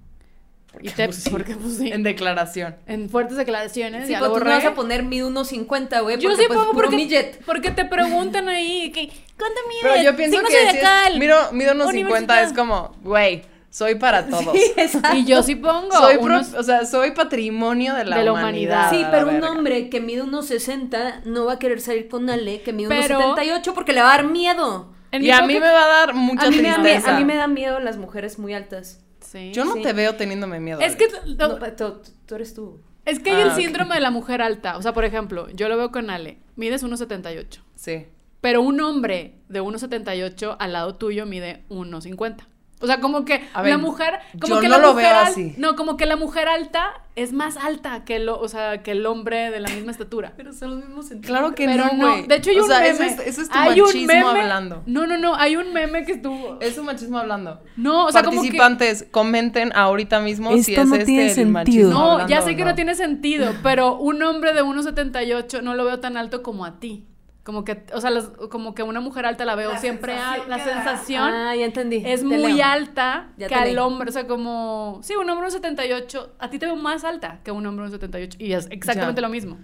[0.75, 1.29] Porque, y te- pues, sí.
[1.29, 1.91] porque pues sí.
[1.91, 2.75] en declaración.
[2.85, 4.05] En fuertes declaraciones.
[4.05, 4.51] Sí, ya tú no borré.
[4.51, 7.43] vas a poner mide 1.50, güey, Yo porque sí pues pongo porque, midget.
[7.45, 9.07] porque te preguntan ahí que
[9.37, 9.81] ¿cuánto mides?
[9.81, 12.43] Pero yo pienso que si es, mido, mido 1.50 universidad.
[12.43, 14.53] es como, güey, soy para todos.
[14.53, 14.97] Sí.
[15.15, 15.91] Y yo sí pongo.
[15.91, 18.89] Soy, pro- unos- o sea, soy patrimonio de la, De la humanidad.
[18.89, 18.91] humanidad.
[18.91, 22.61] Sí, pero un hombre que mide unos 60 no va a querer salir con Ale
[22.61, 24.93] que mide Pero- unos 78 porque le va a dar miedo.
[25.11, 27.15] en Y a mí me va a dar mucha A mí, me da, tristeza.
[27.15, 29.01] a mí me da miedo las mujeres muy altas.
[29.25, 29.51] Sí.
[29.53, 29.81] Yo no Sí.
[29.81, 30.79] te veo teniéndome miedo.
[30.79, 31.07] Es que.
[31.37, 32.79] No, tú, tú eres tú.
[33.05, 33.55] es que hay Ah, el ok.
[33.55, 34.77] síndrome de la mujer alta.
[34.77, 36.37] O sea, por ejemplo, yo lo veo con Ale.
[36.55, 37.61] Mides 1.78.
[37.75, 38.05] Sí.
[38.41, 42.45] pero un hombre de 1.78 al lado tuyo mide 1.50.
[42.85, 45.19] O sea, como que ver, la mujer, como yo que no la lo mujer veo
[45.19, 45.53] al- así.
[45.57, 49.05] No, como que la mujer alta es más alta que el, o sea, que el
[49.05, 50.33] hombre de la misma estatura.
[50.37, 51.37] Pero son los mismos centímetros.
[51.39, 52.89] Claro que Pero no, de hecho hay o un sea, meme.
[52.91, 54.83] Eso es, eso es tu hay un machismo meme- hablando.
[54.85, 57.61] No, no, no, hay un meme que estuvo Es un machismo hablando.
[57.77, 61.23] No, o sea, como que Participantes, comenten ahorita mismo si Esto es no este tiene
[61.27, 61.53] el sentido.
[61.53, 65.73] machismo No, hablando ya sé que no tiene sentido, pero un hombre de 1.78 no
[65.75, 67.05] lo veo tan alto como a ti.
[67.45, 70.41] Como que, o sea, las- como que una mujer alta la veo La siempre sensación
[70.51, 70.57] alta.
[70.57, 72.01] La sensación Ah, ya entendí.
[72.03, 72.65] es Te muy leo.
[72.65, 73.77] alta Ya que al leí.
[73.77, 74.09] hombre.
[74.09, 74.99] O sea, como.
[75.03, 76.31] Sí, un hombre de 1.78.
[76.39, 78.35] A ti te veo más alta que un hombre de 1.78.
[78.39, 79.27] Y es exactamente Ya.
[79.27, 79.57] lo mismo.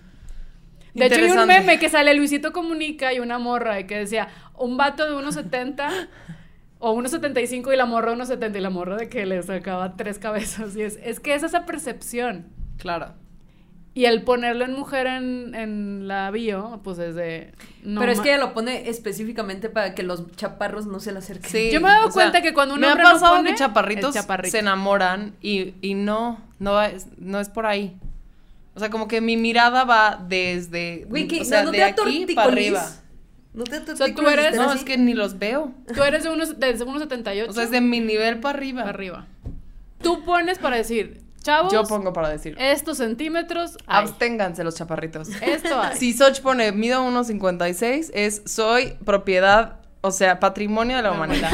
[0.93, 4.27] De hecho, hay un meme que sale Luisito Comunica y una morra y que decía
[4.57, 5.89] un vato de 1.70
[6.79, 10.19] o 1.75 y la morra de 1.70 y la morra de que le sacaba tres
[10.19, 10.75] cabezas.
[10.75, 12.47] Y es, es que es esa percepción.
[12.77, 13.13] Claro.
[13.93, 17.51] Y el ponerlo en mujer en, en la bio, pues es de...
[17.83, 21.19] no Pero es que ella lo pone específicamente para que los chaparros no se le
[21.19, 21.51] acerquen.
[21.51, 23.13] Sí, Yo me he dado o sea, cuenta que cuando un me hombre ha lo
[23.15, 24.15] pasado pone, que chaparritos
[24.49, 27.97] se enamoran y, y no, no es, no es por ahí.
[28.75, 32.25] O sea, como que mi mirada va desde, que o sea, no, no de aquí
[32.33, 32.89] para arriba.
[33.53, 34.79] No te da sea, tú tortícolis eres- estar No, así.
[34.79, 35.73] es que ni los veo.
[35.93, 37.49] Tú eres de unos, de 1.78.
[37.49, 38.83] O sea, es de mi nivel para arriba.
[38.83, 39.27] arriba.
[40.01, 42.55] Tú pones para decir, chavos, Yo pongo para decir.
[42.59, 44.03] estos centímetros, hay.
[44.05, 45.29] Absténganse los chaparritos.
[45.41, 45.97] Esto hay.
[45.97, 51.51] Si Soch pone mido 1.56, es soy propiedad, o sea, patrimonio de la humanidad.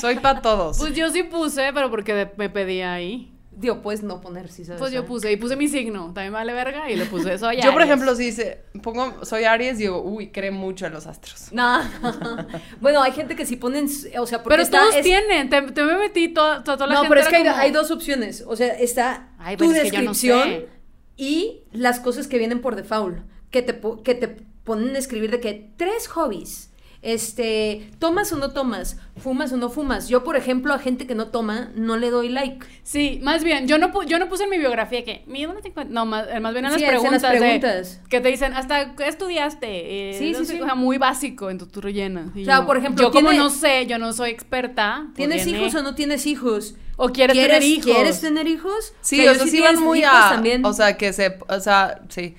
[0.00, 0.78] soy para todos.
[0.78, 3.32] Pues yo sí puse, pero porque me pedía ahí.
[3.58, 4.78] Digo, puedes no poner si sabes.
[4.80, 7.48] Pues yo puse, y puse mi signo, también me vale verga, y le puse eso
[7.48, 7.64] allá.
[7.64, 11.48] Yo, por ejemplo, si dice, pongo, soy Aries, digo, uy, cree mucho en los astros.
[11.52, 11.80] No.
[12.82, 13.86] bueno, hay gente que sí ponen,
[14.18, 16.86] o sea, porque Pero está, todos es- tienen, te, te me metí toda, toda, toda
[16.88, 18.44] la No, gente pero es que hay, como- hay dos opciones.
[18.46, 20.68] O sea, está Ay, tu pues es que yo no descripción sé.
[21.16, 23.18] y las cosas que vienen por default.
[23.50, 24.28] Que te, que te
[24.64, 26.70] ponen a escribir de que tres hobbies.
[27.02, 30.08] Este, tomas o no tomas, fumas o no fumas.
[30.08, 32.66] Yo, por ejemplo, a gente que no toma, no le doy like.
[32.82, 35.86] Sí, más bien, yo no, pu- yo no puse en mi biografía que, mi 1.50,
[35.88, 38.00] no, más, más bien en las Sí, es en preguntas, las de- preguntas.
[38.08, 40.10] que te dicen, ¿hasta qué estudiaste?
[40.10, 40.60] Eh, Sí, no sí, sé, sí.
[40.60, 42.34] O sea, muy básico, entonces tú rellenas.
[42.34, 45.02] Y O sea, yo- por ejemplo, yo como ¿tiene- no sé, yo no soy experta.
[45.06, 46.74] pues ¿Tienes hijos o no tienes hijos?
[46.96, 47.84] O quieres tener hijos.
[47.84, 48.94] ¿Quieres tener hijos?
[49.02, 50.64] Sí, o sea, sí van muy hijos a, también.
[50.64, 52.34] o sea, que se, o sea, sí.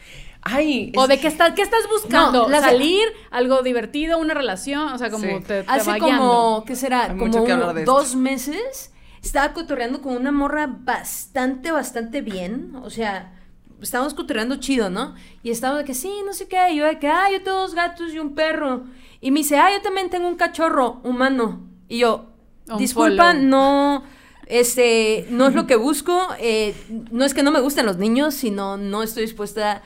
[0.50, 4.88] Ay, O es- de qué estás, qué estás buscando, No, salir, algo divertido, una relación,
[4.94, 5.34] o sea, como Sí.
[5.46, 6.64] te, te Hace va como.
[6.66, 7.06] ¿qué será?
[7.12, 7.84] Hay como esto.
[7.86, 8.92] dos meses.
[9.24, 12.74] Estaba cotorreando con una morra bastante, bastante bien.
[12.84, 13.34] O sea,
[13.82, 15.16] estábamos cotorreando chido, ¿no?
[15.44, 16.72] Y estaba de que sí, no sé qué.
[16.72, 18.84] Y yo de que, ah, yo tengo dos gatos y un perro.
[19.20, 21.62] Y me dice, ah, yo también tengo un cachorro humano.
[21.90, 22.28] Y yo,
[22.70, 23.44] Un disculpa, follow.
[23.44, 24.04] no.
[24.46, 26.28] Este, no es lo que busco.
[26.40, 26.74] eh,
[27.12, 29.82] no es que no me gusten los niños, sino no estoy dispuesta a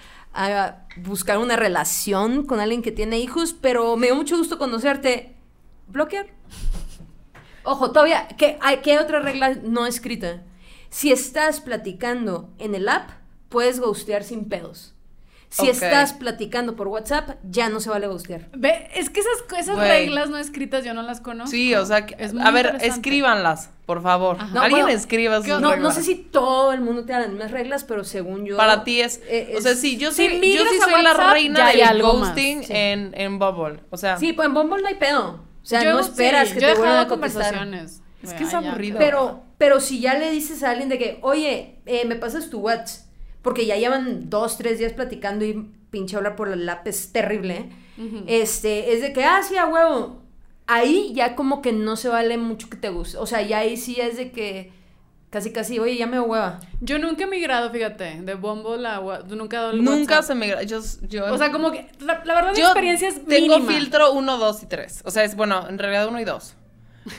[0.98, 5.36] buscar una relación con alguien que tiene hijos, pero me dio mucho gusto conocerte.
[5.88, 6.28] Bloquear.
[7.64, 10.44] Ojo, todavía, ¿qué, hay, ¿qué otra regla no escrita?
[10.90, 13.12] Si estás platicando en el app,
[13.50, 14.91] puedes ghostear sin pedos.
[15.52, 18.48] Si estás platicando por WhatsApp, ya no se vale ghostear.
[18.56, 21.52] Ve, es que esas, reglas no escritas yo no las conozco.
[21.52, 24.38] Sí, o sea, que- Es muy a ver, escríbanlas, por favor.
[24.40, 24.64] Ajá.
[24.64, 27.52] Alguien bueno, escriba sus No, no sé si todo el mundo te da las mismas
[27.52, 28.56] reglas, pero según yo...
[28.56, 31.12] Para ti es, eh, o sea, sí, yo si sí, yo migras sí soy la
[31.12, 32.74] WhatsApp, reina ya hay del más, ghosting sí.
[32.74, 33.82] en, en Bubble.
[33.90, 35.42] O sea, Sí, pues en Bumble no hay pedo.
[35.62, 37.44] O sea, Yo no esperas sí, que yo te vuelvan a contestar.
[37.44, 38.02] conversaciones.
[38.24, 38.98] Es que es aburrido.
[39.00, 42.60] Pero, pero si ya le dices a alguien de que, oye, eh, me pasas tu
[42.62, 43.06] WhatsApp,
[43.42, 47.70] porque ya llevan dos, tres días platicando y pinche hablar por el es terrible,
[48.28, 50.22] este, es de que, ah, sí, a huevo.
[50.68, 53.18] Ahí ya como que no se vale mucho que te guste.
[53.18, 54.72] O sea, ya ahí sí es de que
[55.30, 56.60] casi, casi, oye, ya me hueva.
[56.80, 60.24] Yo nunca he migrado, fíjate, de Bumble a Wha- nunca he dado el nunca WhatsApp.
[60.28, 60.48] se me...
[60.66, 63.72] Yo, yo, O sea, como que la, la verdad mi experiencia es tengo mínima.
[63.74, 65.02] filtro 1, 2 y 3.
[65.06, 66.56] O sea, es, bueno, en realidad 1 y 2.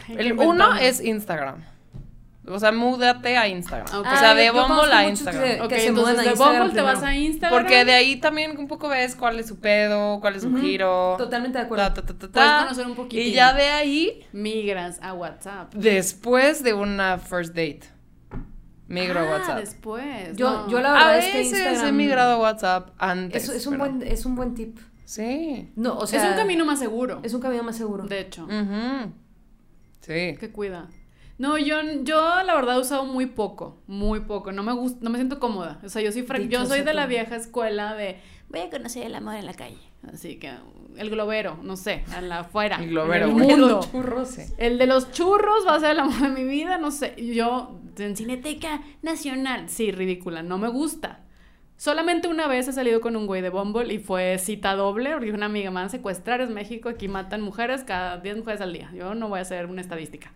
[0.08, 0.64] Hay que El inventarlo.
[0.74, 1.64] 1 es Instagram.
[2.44, 3.86] O sea, múdate a Instagram.
[4.00, 4.06] Ok.
[4.06, 5.42] O sea, Ah, de Bumble a Instagram.
[5.68, 7.60] que- entonces a de Instagram Bumble te vas a Instagram.
[7.62, 11.14] Porque de ahí también un poco ves cuál es su pedo, cuál es su giro.
[11.18, 11.84] Totalmente de acuerdo.
[11.92, 12.62] ta, ta, ta, ta, Puedes ta.
[12.64, 13.28] conocer un poquitín.
[13.28, 15.72] Y ya de ahí, migras a WhatsApp.
[15.74, 17.82] después de una first date,
[18.88, 19.58] migro a Ah, WhatsApp.
[19.60, 20.36] después.
[20.36, 20.68] Yo- no.
[20.68, 23.44] yo la A verdad es que veces he Instagram- migrado a WhatsApp antes.
[23.48, 24.78] Es, es un pero- buen, es un buen tip.
[25.04, 25.70] Sí.
[25.76, 27.20] No, o sea, es un camino más seguro.
[27.22, 28.04] Es un camino más seguro.
[28.04, 28.44] De hecho.
[28.46, 29.12] Ujú.
[30.00, 30.36] Sí.
[30.40, 30.88] Que cuida.
[31.42, 34.52] No, yo, yo la verdad he usado muy poco, muy poco.
[34.52, 35.80] No me gusta, no me siento cómoda.
[35.84, 39.04] O sea, yo soy, fra- yo soy de la vieja escuela de voy a conocer
[39.06, 39.78] el amor en la calle.
[40.12, 40.52] Así que
[40.96, 42.76] el globero, no sé, en la afuera.
[42.76, 43.80] El globero, el mundo.
[43.90, 44.42] Churros, sí.
[44.58, 47.14] El de los churros va a ser el amor de mi vida, no sé.
[47.34, 51.20] Yo, en Cineteca Nacional, sí, ridícula, no me gusta.
[51.76, 55.32] Solamente una vez he salido con un güey de Bumble y fue cita doble, porque
[55.32, 58.72] una amiga me van a secuestrar, es México, aquí matan mujeres cada 10 mujeres al
[58.72, 58.90] día.
[58.94, 60.32] Yo no voy a hacer una estadística.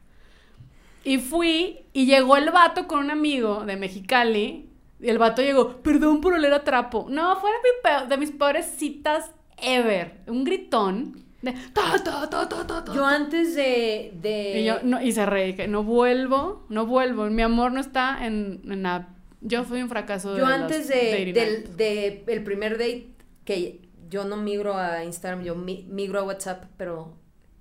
[1.07, 4.69] Y fui y llegó el vato con un amigo de Mexicali.
[5.01, 7.07] Y el vato llegó, perdón por oler a trapo.
[7.09, 7.57] No, fue de,
[8.03, 10.21] mi de mis peores citas ever.
[10.27, 11.25] Un gritón.
[11.42, 14.12] De, ta, ta, ta, Yo antes de...
[14.21, 14.61] de...
[14.61, 17.27] y yo, no, y cerré, dije, no vuelvo, no vuelvo.
[17.27, 19.11] Mi amor no está en, en la...
[19.42, 23.14] Yo fui un fracaso de Yo los antes de, del de el primer date,
[23.45, 27.14] que yo no migro a Instagram, yo mi- migro a WhatsApp, pero...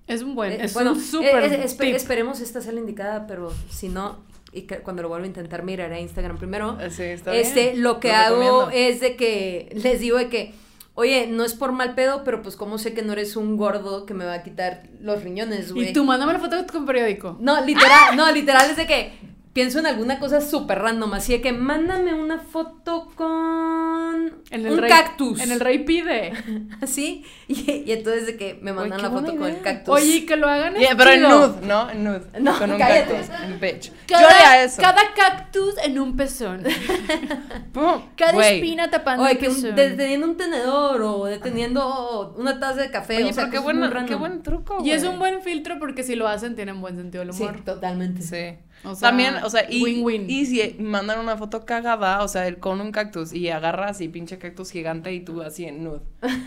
[0.08, 1.96] Es un buen, eh, es bueno, un súper eh, eh, espe- tip.
[1.96, 4.20] esperemos esta sea la indicada, pero si no,
[4.52, 6.78] y que cuando lo vuelva a intentar, miraré a Instagram primero.
[6.92, 7.84] Sí, está este, bien.
[7.84, 8.70] lo que Lo hago recomiendo.
[8.72, 10.54] es de que les digo de que,
[10.94, 14.06] oye, no es por mal pedo, pero pues como sé que no eres un gordo
[14.06, 15.90] que me va a quitar los riñones, güey.
[15.90, 17.38] Y tú, mándame la foto con periódico.
[17.40, 19.14] No, literal, no, literal es de que
[19.56, 24.74] pienso en alguna cosa súper random, así de que mándame una foto con En el
[24.74, 25.40] un rey, cactus.
[25.40, 26.34] En el rey pide.
[26.82, 29.96] Así, y, y entonces de que me mandan la foto con el cactus.
[29.96, 31.90] Oye, y que lo hagan Yeah, pero en nude, ¿no?
[31.90, 32.22] En nude.
[32.42, 33.14] No, con un cállate.
[33.16, 33.36] cactus.
[33.46, 33.92] En bitch.
[34.08, 34.82] Cada, Yo haría eso.
[34.82, 36.62] cada cactus en un pezón.
[38.18, 38.56] Cada Güey.
[38.56, 39.76] espina tapando Oye, que un- pezón.
[39.76, 43.18] deteniendo un tenedor o deteniendo una taza de café.
[43.18, 46.04] Oye, o sea, pero qué, buena- qué buen truco, Y es un buen filtro porque
[46.04, 47.62] si lo hacen tienen buen sentido del Sí, humor.
[47.64, 48.22] totalmente.
[48.22, 48.58] Sí.
[48.84, 49.84] O sea, También, o sea, y,
[50.28, 54.10] y si mandan una foto cagada, o sea, el- con un cactus y agarras y
[54.10, 56.02] pinche cactus gigante y tú así en nude.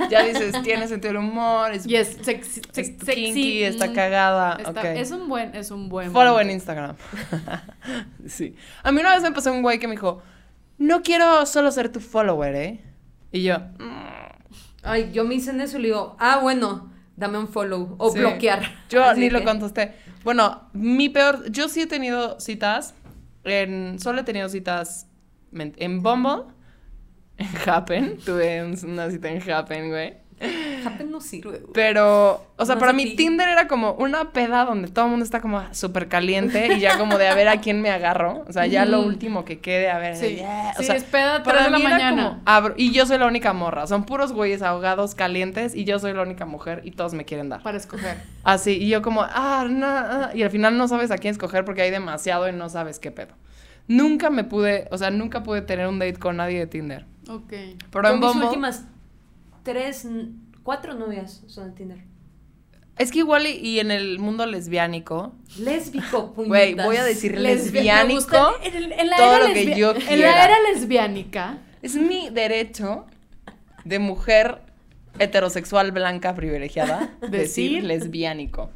[0.08, 4.56] Ya dices, tiene sentido del humor, es, Y es sexy, es kinky, sexy, está cagada.
[4.64, 4.94] está-.
[4.94, 6.12] Es un buen, es un buen.
[6.12, 6.50] Follow en.
[6.50, 6.94] Instagram.
[8.26, 8.54] sí.
[8.82, 10.22] A mí una vez me pasó un güey que me dijo,
[10.78, 12.80] no quiero solo ser tu follower, ¿eh?
[13.32, 14.08] Y yo, "Mm".
[14.84, 16.87] Ay, yo me hice en eso y le digo, ah, bueno,
[17.18, 18.18] dame un follow o Sí.
[18.20, 18.62] bloquear.
[18.88, 19.92] Yo Así ni lo contesté.
[20.24, 22.94] Bueno, mi peor, yo sí he tenido citas,
[23.44, 25.06] en, solo he tenido citas
[25.52, 26.44] en Bumble,
[27.36, 30.16] en Happen, tuve un- una cita en Happen, güey.
[30.86, 31.72] Happen no sirve, güey.
[31.74, 33.16] Pero, o sea, para mí ti.
[33.16, 36.96] Tinder era como una peda donde todo el mundo está como súper caliente y ya
[36.98, 38.44] como de a ver a quién me agarro.
[38.48, 40.16] O sea, ya lo último que quede, a ver.
[40.16, 40.72] Sí, yeah.
[40.76, 42.28] O sí, sea, es peda para 3 de la mañana.
[42.28, 43.86] como, abro- y yo soy la única morra.
[43.86, 47.48] Son puros güeyes ahogados, calientes y yo soy la única mujer y todos me quieren
[47.48, 47.62] dar.
[47.62, 48.18] Para escoger.
[48.44, 51.64] Así, y yo como, ah, no, ah", y al final no sabes a quién escoger
[51.64, 53.34] porque hay demasiado y no sabes qué pedo.
[53.88, 57.06] Nunca me pude, o sea, nunca pude tener un date con nadie de Tinder.
[57.28, 57.52] Ok.
[57.90, 58.84] Pero en mis Bumble, últimas
[59.72, 60.06] tres,
[60.62, 61.98] cuatro novias son de Tinder.
[62.98, 68.54] es que igual y, y en el mundo lesbiánico, Lésbico, güey, voy a decir lesbiánico,
[68.62, 70.30] en, en la todo era lo que yo En quiera.
[70.32, 71.58] la era lesbiánica.
[71.82, 73.06] es mi derecho
[73.84, 74.58] de mujer
[75.18, 78.70] heterosexual blanca privilegiada Decir- decir lesbiánico.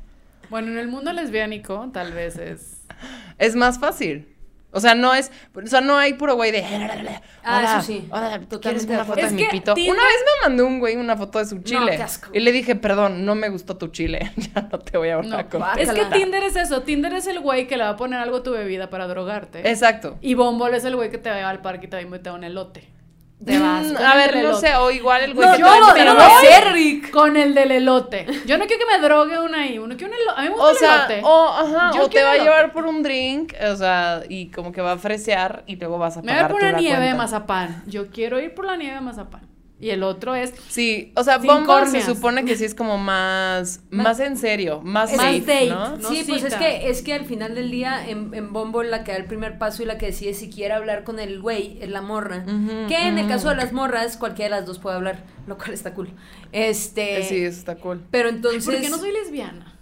[0.50, 2.83] Bueno, en el mundo lesbiánico tal vez es.
[3.38, 4.28] Es más fácil.
[4.75, 6.65] O sea, no es, o sea, no hay puro güey de.
[7.45, 8.09] Ah, "Hola, eso sí.
[8.11, 9.75] hola, ¿quieres una foto de mi pito?
[9.75, 11.97] Tinder- Una vez me mandó un güey una foto de su chile.
[11.97, 12.31] qué asco.
[12.33, 14.33] Y le dije, perdón, no me gustó tu chile.
[14.55, 15.83] ya no te voy a No, hablar con guácala.
[15.83, 16.83] es que Tinder es eso.
[16.83, 19.69] Tinder es el güey que le va a poner algo a tu bebida para drogarte.
[19.69, 20.17] Exacto.
[20.23, 22.33] Y Bumble es el güey que te va al parque y te va a invitar
[22.33, 22.89] a un elote.
[23.44, 23.87] Te vas.
[23.90, 24.66] Mm, a el ver, no elote.
[24.68, 27.11] sé, o igual el güey No, que yo a no, yo ser, Rick.
[27.11, 28.26] Con el del elote.
[28.46, 29.78] Yo no quiero que me drogue una ahí.
[29.78, 30.40] Uno quiere un elote.
[30.40, 31.20] A mí me gusta O el sea, elote.
[31.24, 34.70] o, ajá, Yo o te va a llevar por un drink, o sea, y como
[34.72, 37.14] que va a fresear y luego vas a Me voy pagar poner la nieve de
[37.14, 37.83] mazapán.
[37.87, 39.52] Yo quiero ir por la nieve de mazapán.
[39.83, 43.81] Y el otro es Sí, o sea, Bumble se supone que sí es como más,
[43.90, 45.97] más en serio, más Es safe, más date, ¿no?
[45.97, 46.09] ¿no?
[46.09, 49.11] sí, pues es que, es que al final del día en, en Bumble la que
[49.11, 51.90] da el primer paso y la que decide si quiere hablar con el güey es
[51.90, 52.45] la morra.
[52.87, 55.73] Que en el caso de las morras, cualquiera de las dos puede hablar, lo cual
[55.73, 56.11] está cool.
[56.53, 57.18] Este.
[57.18, 58.01] Eh, Sí, eso está cool.
[58.12, 58.64] Pero entonces.
[58.64, 59.77] ¿Por qué no soy lesbiana?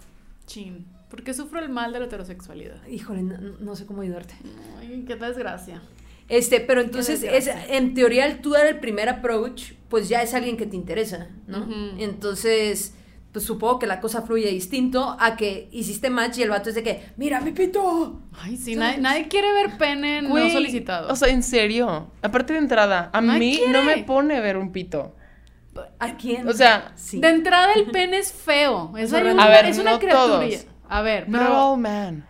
[0.47, 0.87] Chin.
[1.11, 2.87] ¿Por qué sufro el mal de la heterosexualidad?
[2.87, 4.35] Híjole, no, no sé cómo ayudarte.
[4.79, 5.83] Ay, qué desgracia.
[6.31, 10.33] Este, pero entonces, es, en teoría, el tú dar el primer approach, pues ya es
[10.33, 11.67] alguien que te interesa, ¿no?
[11.99, 12.95] Entonces,
[13.33, 16.77] pues supongo que la cosa fluye distinto a que hiciste match y el vato es
[16.77, 18.21] de que, mira mi pito.
[18.41, 21.13] Ay, sí, nadie, nadie quiere ver pene no Güey, solicitado.
[21.13, 22.13] O sea, en serio.
[22.23, 23.73] Aparte de entrada, a Nadie mí quiere.
[23.73, 25.17] no me pone ver un pito.
[25.99, 26.49] ¿A quién?
[26.49, 27.21] O sea, sí.
[27.21, 28.93] De entrada el pene es feo.
[28.99, 30.27] Es, A ver, es una no criatura.
[30.49, 30.67] todos.
[30.89, 32.27] A ver, no pero all man.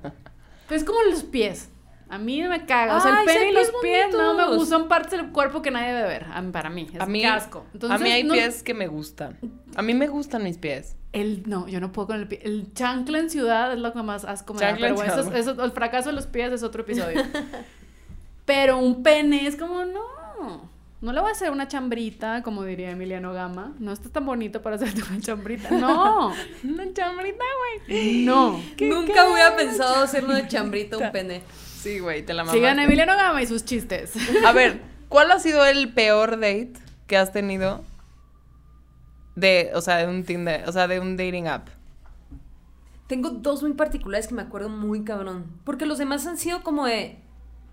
[0.70, 1.68] es como los pies.
[2.12, 2.98] A mí me caga.
[2.98, 4.66] O sea, el pene y los pies no me gustan.
[4.80, 6.26] Son partes del cuerpo que nadie debe ver.
[6.52, 6.86] Para mí.
[6.92, 7.24] Es A mí.
[7.24, 9.38] Entonces, a mí hay no- pies que me gustan.
[9.74, 10.94] A mí me gustan mis pies.
[11.12, 12.40] El, no, yo no puedo con el pie.
[12.42, 14.74] El chancla en ciudad es lo que más asco me da.
[14.78, 15.40] Pero bueno, eso, es- ciudad.
[15.54, 17.22] eso- el fracaso de los pies es otro episodio.
[18.44, 20.70] pero un pene es como, no.
[21.00, 23.72] No le voy a hacer una chambrita, como diría Emiliano Gama.
[23.80, 25.70] No está tan bonito para hacerte una chambrita.
[25.72, 26.28] No,
[26.62, 27.44] Una chambrita,
[27.88, 28.24] güey.
[28.24, 28.60] no.
[28.80, 31.42] Nunca hubiera pensado hacerlo de chambrito un pene.
[31.82, 32.58] Sí, güey, te la mamaste.
[32.58, 34.12] Sigan a Emiliano Gama y sus chistes.
[34.46, 36.72] A ver, ¿Cuál ha sido el peor date
[37.06, 37.84] que has tenido
[39.36, 41.68] de, o sea, de un Tinder, o sea, de un dating app?
[43.08, 45.44] Tengo dos muy particulares que me acuerdo muy cabrón.
[45.64, 47.18] Porque los demás han sido como de.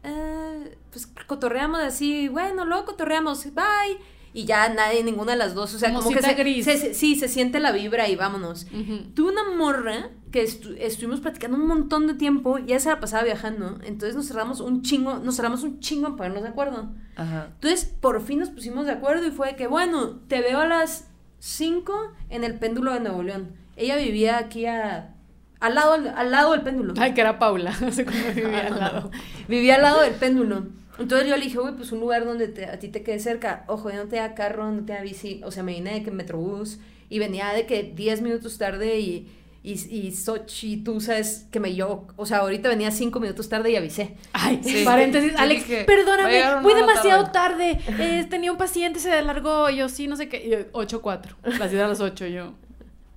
[0.04, 3.98] eh, pues cotorreamos así, bueno, luego cotorreamos, bye.
[4.34, 5.74] Y ya nadie, ninguna de las dos.
[5.74, 6.66] O sea, Como como, que se, gris.
[6.66, 8.66] se- se- sí, se siente la vibra y vámonos.
[8.74, 9.12] Ujú.
[9.16, 13.24] Tuve una morra que estu- estuvimos platicando un montón de tiempo, ya se la pasaba
[13.24, 13.80] viajando.
[13.84, 16.90] Entonces nos cerramos un chingo, nos cerramos un chingo en ponernos de acuerdo.
[17.16, 17.48] Ajá.
[17.56, 21.08] Entonces, por fin nos pusimos de acuerdo y fue que, bueno, te veo a las
[21.40, 21.94] 5
[22.30, 23.54] en el péndulo de Nuevo León.
[23.76, 25.16] Ella vivía aquí a,
[25.60, 26.94] al, lado, al lado del péndulo.
[26.98, 29.12] Ay, que era Paula, hace como vivía al lado.
[29.48, 30.68] Vivía al lado del péndulo.
[31.00, 33.64] Entonces yo le dije, güey, pues un lugar donde te- a ti te quede cerca.
[33.68, 35.42] Ojo, ya no te da carro, no te da bici.
[35.46, 39.32] O sea, me vine de que metrobús y venía de que 10 minutos tarde y,
[39.62, 43.72] y, y Sochi, tú sabes que me yo, o sea, ahorita venía 5 minutos tarde
[43.72, 44.16] y avisé.
[44.34, 44.84] Ay, Sí.
[44.86, 47.78] paréntesis, Yo Alex, dije, perdóname, fui demasiado tarde.
[48.00, 50.46] eh, tenía un paciente, se alargó, yo sí, no sé qué.
[50.46, 51.36] y yo, 8-4.
[51.60, 52.54] La ciudad a las 8, yo.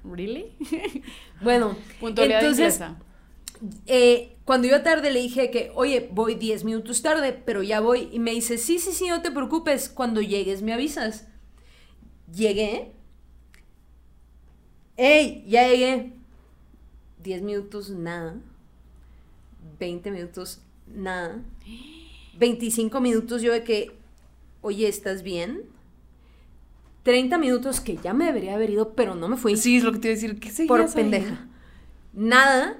[0.04, 0.46] ¿Really?
[1.42, 2.96] Bueno, Puntualidad entonces, inglesa.
[3.86, 8.08] eh, cuando iba tarde le dije que, oye, voy 10 minutos tarde, pero ya voy.
[8.12, 11.26] Y me dice, sí, sí, sí, no te preocupes, cuando llegues me avisas.
[12.32, 12.92] Llegué.
[14.96, 15.44] ¡Ey!
[15.48, 16.12] Ya llegué.
[17.22, 18.36] 10 minutos, nada.
[19.78, 21.40] 20 minutos, nada.
[22.38, 23.92] 25 minutos yo de que,
[24.60, 25.62] oye, ¿estás bien?
[27.02, 29.92] 30 minutos que ya me debería haber ido, pero no me fui Sí, es lo
[29.92, 30.40] que te iba a decir.
[30.40, 30.88] ¿Qué seguías por ahí?
[30.94, 31.48] pendeja.
[32.12, 32.78] Nada.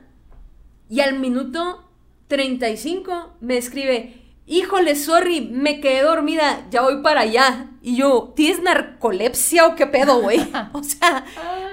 [0.89, 1.85] Y al minuto
[2.29, 7.72] 35 me escribe, híjole, sorry, me quedé dormida, ya voy para allá.
[7.85, 10.39] Y yo, ¿tienes narcolepsia o qué pedo, güey?
[10.73, 11.25] o sea,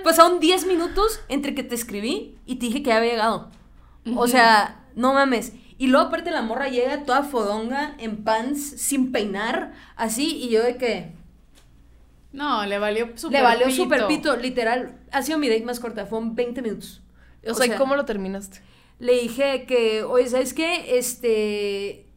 [0.04, 3.52] pasaron 10 minutos entre que te escribí y te dije que ya había llegado.
[4.16, 5.54] O sea, no mames.
[5.78, 10.64] Y luego aparte la morra llega toda fodonga, en pants, sin peinar, así, y yo
[10.64, 11.12] de que...
[12.32, 13.84] No, le valió super Le valió pito.
[13.84, 15.00] súper pito, literal.
[15.12, 17.02] Ha sido mi date más corta, fueron 20 minutos.
[17.48, 18.62] O sea, ¿y ¿cómo lo terminaste?
[19.00, 20.98] Le dije que, oye, ¿sabes qué?
[20.98, 22.08] Este,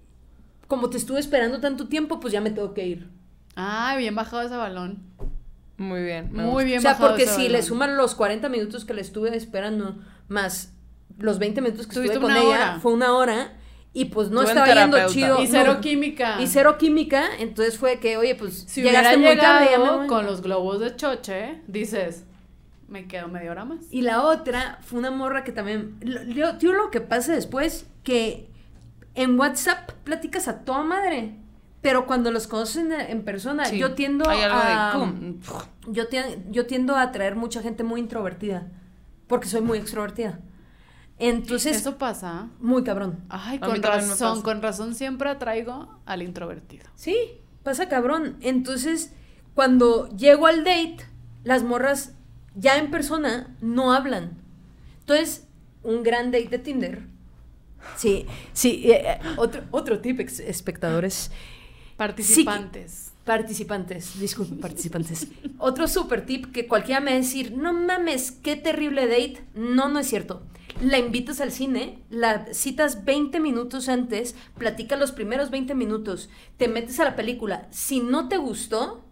[0.67, 3.09] como te estuve esperando tanto tiempo, pues ya me tengo que ir.
[3.55, 5.03] Ay, bien bajado ese balón.
[5.77, 6.31] Muy bien.
[6.33, 6.65] Muy gusta.
[6.65, 9.37] bien o sea, bajado porque ese si le suman los 40 minutos que le estuve
[9.37, 9.97] esperando,
[10.29, 10.73] más
[11.19, 12.79] los 20 minutos que estuve con ella, hora.
[12.81, 13.59] fue una hora.
[13.95, 15.43] Y pues no estaba yendo chido.
[15.43, 15.81] Y cero no.
[15.83, 16.41] química.
[16.41, 20.41] Y cero química, entonces fue que, oye, pues Si llegaste hubiera muy tarde, con los
[20.41, 22.25] globos de choche, dices,
[22.89, 23.81] me quedo media hora más.
[23.91, 25.97] Y la otra fue una morra que también.
[26.01, 28.49] lo- Yo, tío, lo que pasa después, que
[29.15, 31.35] en WhatsApp platicas a toda madre.
[31.83, 34.93] Pero cuando los conocen en, persona, Sí, yo tiendo Hay algo a.
[34.93, 34.99] de...
[34.99, 35.41] cum.
[35.93, 38.69] Yo, tien- yo tiendo a atraer mucha gente muy introvertida.
[39.27, 40.39] Porque soy muy extrovertida.
[41.19, 42.49] Entonces, Eso pasa.
[42.61, 43.21] muy cabrón.
[43.29, 46.87] Ay, con razón, con razón siempre atraigo al introvertido.
[46.95, 47.17] Sí,
[47.63, 48.37] pasa cabrón.
[48.41, 49.13] Entonces,
[49.55, 50.99] cuando llego al date,
[51.45, 52.15] las morras
[52.55, 54.39] ya en persona no hablan.
[55.01, 55.47] Entonces,
[55.83, 57.03] un gran date de Tinder.
[57.97, 58.83] Sí, sí.
[58.91, 61.31] eh, eh, otro, otro tip, espectadores.
[61.97, 63.13] Participantes.
[63.25, 65.29] Participantes, disculpen, participantes.
[65.59, 69.45] Otro super tip que cualquiera me va a decir, no mames, qué terrible date.
[69.55, 70.43] No, no es cierto.
[70.81, 76.67] La invitas al cine, la citas 20 minutos antes, platica los primeros 20 minutos, te
[76.67, 77.69] metes a la película.
[77.71, 79.05] Si no te gustó,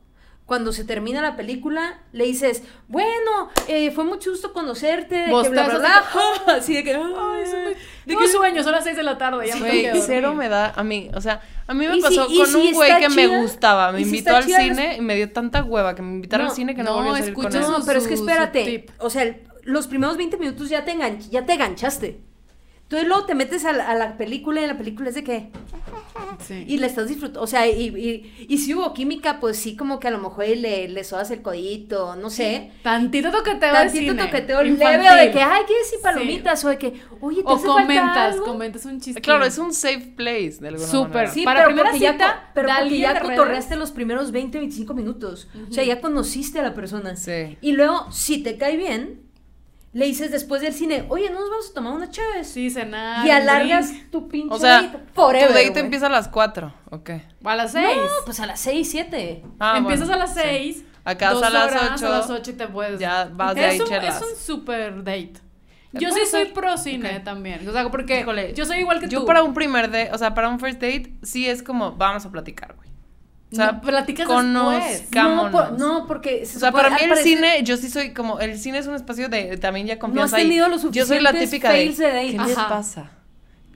[0.51, 5.49] cuando se termina la película, le dices, bueno, eh, fue mucho gusto conocerte, de que
[5.49, 6.05] bla, bla, bla.
[6.57, 9.47] Así de que, Ay, "Ay, de no, qué sueño, son las 6 de la tarde,
[9.47, 12.47] ya me cero me da a mí, o sea, a mí me si- pasó con
[12.49, 15.63] si un güey que me gustaba, me si invitó al cine y me dio tanta
[15.63, 17.61] hueva que me invitara No, al cine que no, no, volví a salir con él.
[17.61, 18.87] No, pero es que espérate.
[18.99, 20.99] O sea, el- los primeros 20 minutos ya te,
[21.31, 22.19] ya te ganchaste.
[22.91, 25.51] Entonces luego te metes a la, a la película y la película es de que...
[26.41, 26.65] Sí.
[26.67, 27.43] Y la estás disfrutando.
[27.43, 30.47] O sea, y, y, y si hubo química, pues sí, como que a lo mejor
[30.49, 32.73] le, le sodas el codito, no sé.
[32.83, 35.09] Tantito toqueteo de Tantito cine, toqueteo leve infantil.
[35.09, 36.65] o de que, ay, ¿quieres ir palomitas?
[36.65, 38.45] O de que, oye, ¿te O hace falta comentas, algo?
[38.45, 39.21] comentas un chiste.
[39.21, 41.13] Claro, es un safe place de alguna Súper.
[41.13, 41.31] manera.
[41.33, 43.91] Sí, Para pero primera porque ya, cita, co- pero de porque ya de cotorreaste los
[43.93, 45.49] primeros 20, 25 minutos.
[45.69, 47.15] O sea, ya conociste a la persona.
[47.17, 47.57] Sí.
[47.61, 49.21] Y luego, si te cae bien,
[49.93, 52.45] le dices después del cine, oye, ¿no nos vamos a tomar una chévere?
[52.45, 53.27] Sí, cenar.
[53.27, 54.11] y alargas drink.
[54.11, 57.11] tu pinche O sea, date forever, tu date empieza a las 4, ok.
[57.45, 57.97] A las No, 6.
[58.25, 59.43] pues a las 6, 7.
[59.59, 60.41] Ah, Empiezas bueno, a las sí.
[60.43, 60.85] 6.
[61.05, 62.07] Acá es a las ocho.
[62.07, 63.01] A las 8 y te puedes.
[63.01, 64.17] Ya vas de ahí es un, chelas.
[64.17, 65.33] Es un super date.
[65.93, 66.53] Yo sí puede soy ser.
[66.53, 67.67] pro cine también.
[67.69, 69.27] O sea, porque Híjole, yo soy igual que Yo tú.
[69.27, 72.31] para un primer date, o sea, para un first date, sí es como, vamos a
[72.31, 72.90] platicar, güey.
[73.53, 75.45] O sea, No, platicas conozcámonos.
[75.45, 76.47] No, por- no, porque...
[76.47, 78.79] se O sea, supone- para mí el parecer- cine, yo sí soy como, el cine
[78.79, 80.37] es un espacio de, también ya No has confianza.
[80.37, 82.31] tenido los Yo soy la suficientes típica de, fails de date.
[82.31, 83.11] ¿qué les pasa?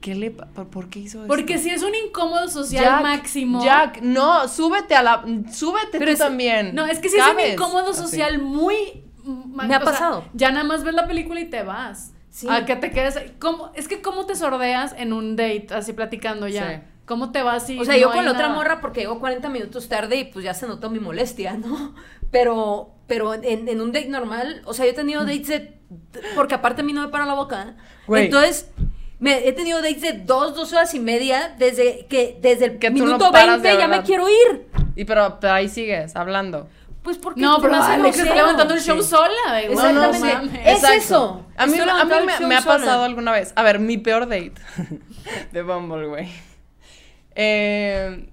[0.01, 1.27] ¿Qué le por, por qué hizo eso?
[1.27, 3.63] Porque si es un incómodo social Jack, máximo.
[3.65, 5.25] Jack, no, súbete a la.
[5.51, 6.75] Súbete Pero tú es- también.
[6.75, 8.01] No, es que si es un incómodo Así.
[8.01, 8.75] social muy.
[9.25, 10.25] Me ha sea, pasado.
[10.33, 12.11] ya nada más ves la película y te vas.
[12.29, 12.45] Sí.
[12.49, 13.17] A que te quedes.
[13.39, 13.71] ¿Cómo?
[13.73, 16.69] Es que, ¿cómo te sordeas en un date así platicando ya?
[16.69, 16.81] Sí.
[17.05, 18.55] ¿Cómo te vas y O sea, yo no con la otra nada?
[18.55, 21.93] morra porque llegó 40 minutos tarde y pues ya se notó mi molestia, ¿no?
[22.31, 25.79] Pero, pero en, en un date normal, o sea, yo he tenido dates de...
[26.33, 27.75] Porque aparte a mí no me para la boca.
[28.07, 28.25] Güey.
[28.25, 28.71] Entonces,
[29.19, 32.89] me, he tenido dates de dos, dos horas y media desde que desde el Que
[32.89, 34.67] no minuto paras 20 de ya me quiero ir.
[34.97, 36.67] Y pero, pero ahí sigues hablando.
[37.03, 38.35] Pues porque No, se pero Alex está grosero.
[38.35, 39.09] levantando el show Sí.
[39.09, 39.61] sola.
[39.67, 39.75] güey.
[39.75, 40.61] No, no, Exactamente.
[40.71, 40.97] Es Exacto.
[40.97, 41.45] eso.
[41.55, 42.03] A mí, Estoy a
[42.47, 42.77] me, ha sola.
[42.77, 43.53] pasado alguna vez.
[43.55, 44.53] A ver, mi peor date
[45.53, 46.27] de Bumble, güey.
[47.35, 48.27] Eh,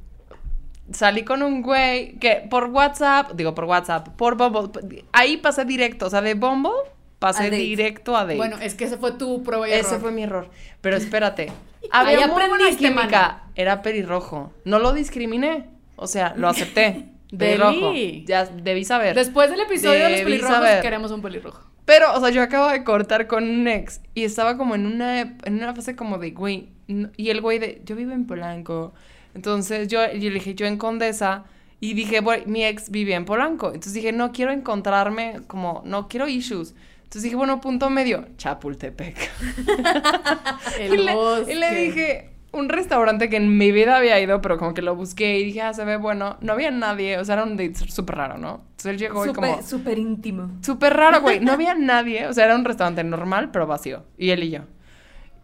[0.93, 6.07] salí con un güey que por WhatsApp, digo por WhatsApp, por Bumble, ahí pasé directo,
[6.07, 6.71] o sea, de Bumble
[7.19, 7.57] pasé A date.
[7.57, 8.37] directo a date.
[8.37, 10.01] Bueno, es que ese fue tu prueba y Ese error.
[10.01, 10.49] fue mi error.
[10.81, 11.53] Pero espérate.
[11.93, 13.45] Había muy buena química.
[13.55, 14.53] Era pelirrojo.
[14.65, 15.67] No lo discriminé.
[15.97, 17.07] O sea, lo acepté.
[17.37, 17.93] Pelirrojo.
[17.93, 18.25] Debí.
[18.27, 19.15] Ya debí saber.
[19.15, 20.83] Después del episodio de los pelirrojos, saber.
[20.83, 21.72] queremos un pelirrojo.
[21.85, 25.21] Pero, o sea, yo acabo de cortar con un ex y estaba como en una,
[25.21, 28.93] en una fase como de, güey, no- y el güey de, yo vivo en Polanco.
[29.35, 31.45] Entonces yo, yo le dije, yo en Condesa,
[31.81, 33.67] y dije, güey, mi ex vivía en Polanco.
[33.69, 36.75] Entonces dije, no quiero encontrarme, como, no quiero issues.
[37.03, 39.17] Entonces dije, bueno, punto medio, Chapultepec.
[40.79, 41.53] El y, le, bosque.
[41.53, 44.95] y le dije, un restaurante que en mi vida había ido, pero como que lo
[44.95, 46.37] busqué y dije, ah, se ve bueno.
[46.41, 48.63] No había nadie, o sea, era un date súper raro, ¿no?
[48.73, 49.49] Entonces él llegó y como...
[49.49, 50.51] Súper, súper íntimo.
[50.61, 51.41] Súper raro, güey.
[51.41, 52.27] No había nadie.
[52.27, 54.05] O sea, era un restaurante normal, pero vacío.
[54.19, 54.61] Y él y yo.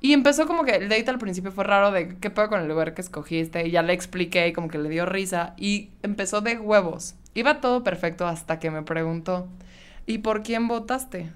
[0.00, 2.68] Y empezó como que el date al principio fue raro de qué pedo con el
[2.68, 3.66] lugar que escogiste.
[3.66, 5.54] Y ya le expliqué y como que le dio risa.
[5.56, 7.14] Y empezó de huevos.
[7.34, 9.48] Iba todo perfecto hasta que me preguntó,
[10.06, 11.30] ¿y por quién votaste?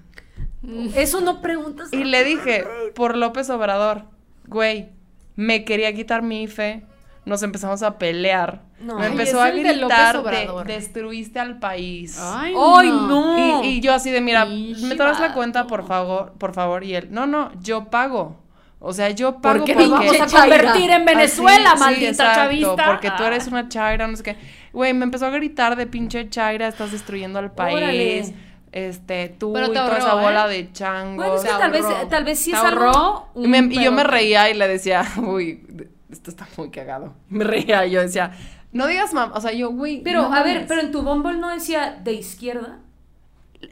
[0.95, 1.91] Eso no preguntas.
[1.91, 2.63] Y le dije,
[2.93, 4.03] por López Obrador.
[4.47, 4.89] Güey,
[5.35, 6.83] me quería quitar mi IFE.
[7.25, 8.63] Nos empezamos a pelear.
[8.81, 8.99] No.
[8.99, 12.19] Me empezó a de gritar de, destruiste al país.
[12.21, 13.63] Ay, ¡Ay, no!
[13.63, 16.83] Y, y yo así de, mira, me traes la cuenta, por favor, por favor.
[16.83, 18.37] Y él, no, no, yo pago.
[18.85, 19.89] O sea, yo pago Porque porque...
[19.89, 22.85] vamos a convertir en Venezuela, Así, sí, maldita exacto, chavista.
[22.87, 23.51] Porque tú eres Ah.
[23.51, 24.35] una chaira, no sé qué.
[24.73, 27.77] Güey, me empezó a gritar de pinche chaira, estás destruyendo al país.
[27.77, 28.35] Órale.
[28.73, 30.57] Este, tú Pero y te toda esa bola ¿eh?
[30.57, 31.15] de changos.
[31.15, 32.85] Bueno, es que tal vez, tal vez sí Te es algo.
[32.85, 35.63] ahorró Y, me- y yo me reía y le decía, uy,
[36.11, 37.13] esto está muy cagado.
[37.29, 38.31] Me reía y yo decía,
[38.71, 40.01] no digas mamá, o sea, yo, güey.
[40.01, 42.79] Pero, no a ver, pero en tu Bumble no decía de izquierda.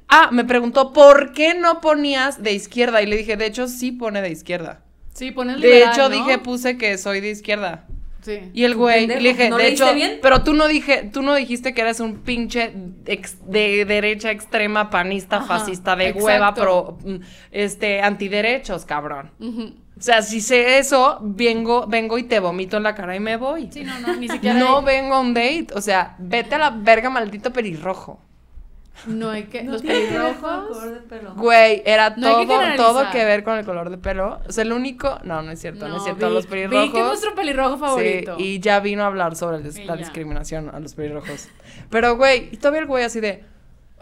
[0.08, 3.02] Ah, me preguntó, ¿por qué no ponías de izquierda?
[3.02, 4.82] Y le dije, de hecho, sí pone de izquierda.
[5.14, 6.10] Sí, pones De liberal, hecho, ¿no?
[6.10, 7.88] dije, puse que soy de izquierda.
[8.22, 8.52] Sí.
[8.54, 10.20] Y el güey, y le dije, ¿no de hecho, bien?
[10.22, 12.72] pero tú no dije, tú no dijiste que eres un pinche
[13.08, 16.26] ex- de derecha extrema, panista, Ajá, fascista, de exacto.
[16.26, 17.16] hueva, pro, mm,
[17.52, 19.32] este, antiderechos, cabrón.
[19.98, 23.38] O sea, si sé eso, vengo, vengo y te vomito en la cara y me
[23.38, 23.70] voy.
[23.72, 24.58] Sí, no, no, ni siquiera.
[24.58, 28.20] No vengo a un date, o sea, vete a la verga, maldito pelirrojo.
[29.08, 29.64] No hay que.
[29.64, 30.78] los pelirrojos.
[31.36, 34.40] Güey, era No hay que todo, todo que ver con el color de pelo.
[34.48, 36.86] O sea, el único, no, no es cierto, no, es cierto, vi- los pelirrojos.
[36.88, 38.36] Vi que es nuestro pelirrojo favorito.
[38.38, 41.48] Sí, y ya vino a hablar sobre el- la discriminación a los pelirrojos.
[41.90, 43.44] Pero, güey, y todavía el güey así de...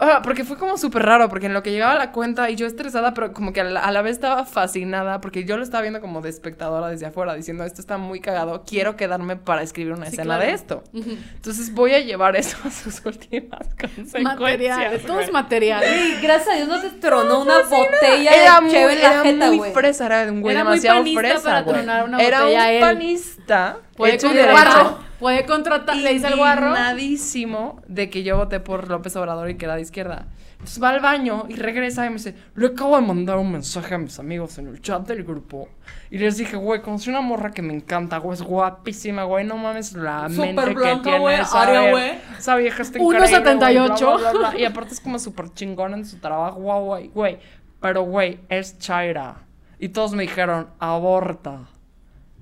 [0.01, 2.65] Ah, porque fue como súper raro, porque en lo que llegaba la cuenta y yo
[2.65, 5.81] estresada, pero como que a la, a la vez estaba fascinada, porque yo lo estaba
[5.81, 9.91] viendo como de espectadora desde afuera, diciendo, esto está muy cagado, quiero quedarme para escribir
[9.93, 10.43] una Sí, escena claro.
[10.43, 10.83] de esto.
[10.93, 14.23] Entonces voy a llevar eso a sus últimas consecuencias.
[14.23, 14.99] Material.
[15.05, 15.83] Todo es material.
[16.21, 19.21] Gracias a Dios no te tronó una botella Era de muy, cheve en la era
[19.23, 19.73] jeta, muy güey.
[19.73, 21.75] fresa, era un güey Era muy demasiado panista fresa, para güey.
[21.75, 22.79] tronar una Era botella un él.
[22.79, 24.65] panista Puede hecho y contratar.
[24.65, 24.99] derecho.
[25.19, 25.97] Puede contratar.
[25.97, 26.67] Le dice al guarro.
[26.69, 30.27] indignadísimo de que yo voté por López Obrador y que era de izquierda.
[30.53, 33.95] Entonces va al baño y regresa y me dice, le acabo de mandar un mensaje
[33.95, 35.69] a mis amigos en el chat del grupo.
[36.11, 39.55] Y les dije, güey, conocí una morra que me encanta, güey, es guapísima, güey, no
[39.57, 42.11] mames la Súper mente que blanca, tiene güey, esa, ver- güey.
[42.37, 43.03] esa vieja está 1.78.
[43.05, 44.59] increíble, güey, bla, bla, bla, bla.
[44.59, 47.39] Y aparte es como súper chingona en su trabajo, güey, güey.
[47.79, 49.37] Pero, güey, es Chaira.
[49.79, 51.59] Y todos me dijeron, aborta.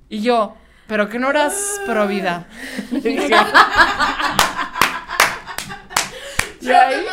[0.10, 0.56] Y yo,
[0.88, 2.46] ¿pero que no eras pro vida?
[6.60, 7.06] Y, ahí,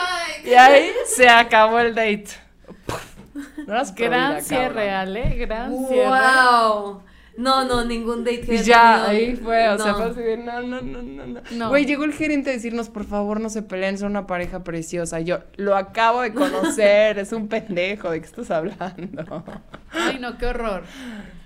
[0.44, 2.26] y ahí se acabó el date.
[3.66, 5.08] No eras pro Gran vida, cierre, cabrón.
[5.08, 5.36] Ale.
[5.36, 6.08] Gran cierre.
[6.08, 7.02] Wow.
[7.36, 9.98] No, no, ningún date que Y ya, tenido- ahí fue, o sea, no.
[9.98, 11.68] fue así de, no, no, no, no, no.
[11.68, 15.18] Güey, llegó el gerente a decirnos, por favor, no se peleen, son una pareja preciosa.
[15.20, 19.44] Yo, lo acabo de conocer, es un pendejo, ¿de qué estás hablando?
[19.90, 20.84] Ay, no, qué horror.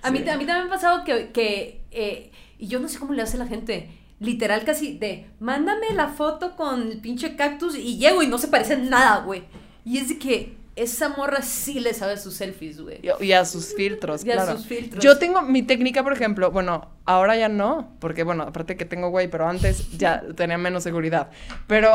[0.01, 2.99] A mí, a mí también me ha pasado que, que eh, y yo no sé
[2.99, 7.75] cómo le hace la gente, literal casi de, mándame la foto con el pinche cactus
[7.75, 9.43] y llego y no se parece en nada, güey.
[9.85, 13.01] Y es de que esa morra sí le sabe sus selfies, güey.
[13.19, 14.57] Y, a sus filtros, Y a claro.
[14.57, 15.03] sus filtros.
[15.03, 19.09] Yo tengo mi técnica, por ejemplo, bueno, ahora ya no, porque bueno, aparte que tengo
[19.09, 21.31] güey, pero antes ya tenía menos seguridad.
[21.67, 21.93] Pero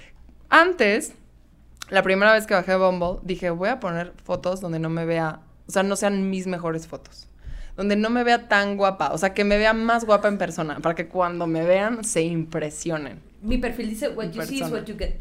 [0.48, 1.12] antes,
[1.90, 5.40] la primera vez que bajé Bumble, dije, voy a poner fotos donde no me vea,
[5.66, 7.26] o sea, no sean mis mejores fotos.
[7.76, 10.78] Donde no me vea tan guapa, o sea, que me vea más guapa en persona,
[10.80, 13.20] para que cuando me vean se impresionen.
[13.42, 14.80] Mi perfil dice, what you see is persona.
[14.80, 15.18] what you get.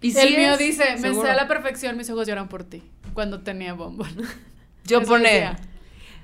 [0.00, 2.64] Y el sí mío es, dice, me sé a la perfección, mis ojos lloran por
[2.64, 2.82] ti.
[3.14, 4.14] Cuando tenía bombón.
[4.84, 5.56] Yo Eso pone, decía.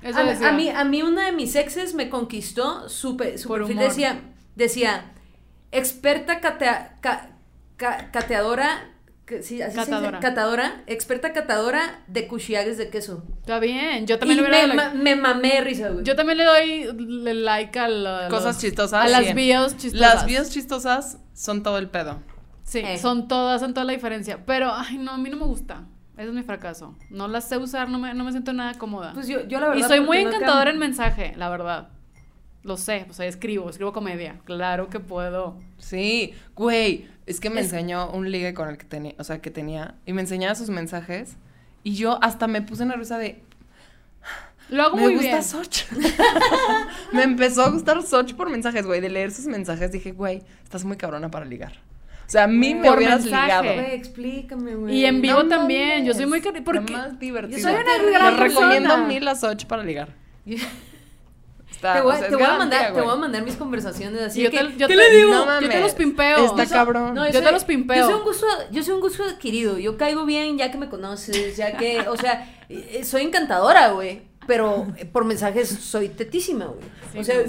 [0.03, 0.49] Eso A, decía.
[0.49, 3.89] a mí, a mí una de mis exes me conquistó, su, su Por perfil humor.
[3.89, 4.21] decía,
[4.55, 5.11] decía,
[5.71, 7.31] experta catea- ca-
[7.77, 8.89] ca- cateadora,
[9.25, 10.19] que- sí, así se dice, Catadora.
[10.19, 13.23] catadora, experta catadora de cuchillagues de queso.
[13.39, 16.03] Está bien, yo Y también le me, hubiera ma- me mamé risa, güey.
[16.05, 19.33] Yo también le doy le like a, la- Cosas los- chistosas, A las sí.
[19.33, 20.15] bios chistosas.
[20.15, 22.21] las videos chistosas son todo el pedo.
[22.73, 22.97] Sí, Eh.
[22.97, 24.43] son todas, son toda la diferencia.
[24.47, 25.83] Pero, ay, no, a mí no me gusta.
[26.17, 26.95] Ese es mi fracaso.
[27.11, 29.13] No las sé usar, no me, no me siento nada cómoda.
[29.13, 29.85] Pues yo, yo la verdad.
[29.85, 31.89] y soy muy no encantadora cam- en mensaje, la verdad.
[32.63, 34.39] Lo sé, o sea, escribo, escribo comedia.
[34.45, 35.59] Claro que puedo.
[35.77, 39.39] Sí, güey, es que me Es- enseñó un ligue con el que tenía, o sea,
[39.39, 41.37] que tenía, y me enseñaba sus mensajes,
[41.83, 43.43] y yo hasta me puse nerviosa de,
[44.69, 45.43] Lo hago me muy gusta bien.
[45.43, 45.83] Soch.
[47.11, 50.85] me empezó a gustar Soch por mensajes, güey, de leer sus mensajes, dije, güey, estás
[50.85, 51.73] muy cabrona para ligar.
[52.33, 53.61] O sea, a mí me Por hubieras mensaje.
[53.61, 53.87] ligado.
[53.93, 54.95] Explícame, güey.
[54.95, 56.03] Y en vivo No también.
[56.03, 57.59] Yo soy muy porque más divertido.
[57.59, 59.07] Yo soy una gran recomiendo persona.
[59.07, 60.09] mil a Soch para ligar.
[61.69, 63.03] Está- Te voy, o sea, te voy a mandar, te güey.
[63.05, 65.31] voy a mandar mis conversaciones así yo que, te- yo ¿qué te- le digo?
[65.45, 66.45] No Yo te los pimpeo.
[66.45, 67.13] Está so- cabrón.
[67.13, 67.97] No, Yo te soy- los pimpeo.
[67.97, 69.77] Yo soy un gusto, yo soy un gusto adquirido.
[69.77, 74.21] Yo caigo bien ya que me conoces, ya que, o sea, eh, soy encantadora, güey.
[74.47, 76.81] Pero eh, por mensajes soy tetísima, güey.
[77.11, 77.43] Sí, o sea,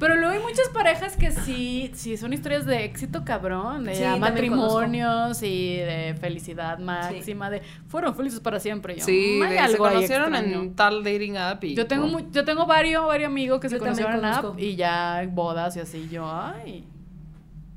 [0.00, 4.04] Pero luego hay muchas parejas que sí, sí son historias de éxito cabrón, de Sí,
[4.18, 8.96] matrimonios y de felicidad máxima, de fueron felices para siempre.
[8.96, 10.62] Yo, Sí, "Mm, hay de- se algo ahí conocieron extraño".
[10.62, 11.74] en tal dating app y...
[11.76, 15.24] Yo tengo, yo tengo varios, varios amigos que se Yo conocieron en app y ya
[15.30, 16.08] bodas y así.
[16.10, 16.84] Yo, ay.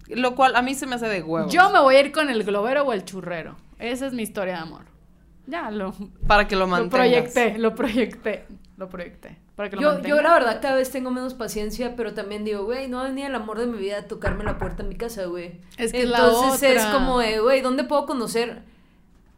[0.08, 1.54] Lo cual a mí se me hace de huevos.
[1.54, 3.56] Yo me voy a ir con el globero o el churrero.
[3.80, 4.86] Esa es mi historia de amor.
[5.48, 5.94] Ya lo,
[6.28, 6.94] Para que lo lo mantengas.
[7.32, 8.46] proyecté, lo proyecté,
[8.82, 9.38] lo proyecté.
[9.56, 12.66] Para que lo yo, yo la verdad cada vez tengo menos paciencia, pero también digo,
[12.66, 14.90] güey, no va a venir el amor de mi vida a tocarme la puerta en
[14.90, 15.62] mi casa, güey.
[15.78, 16.92] Es que es la Entonces es otra.
[16.92, 18.64] como de, güey, ¿dónde puedo conocer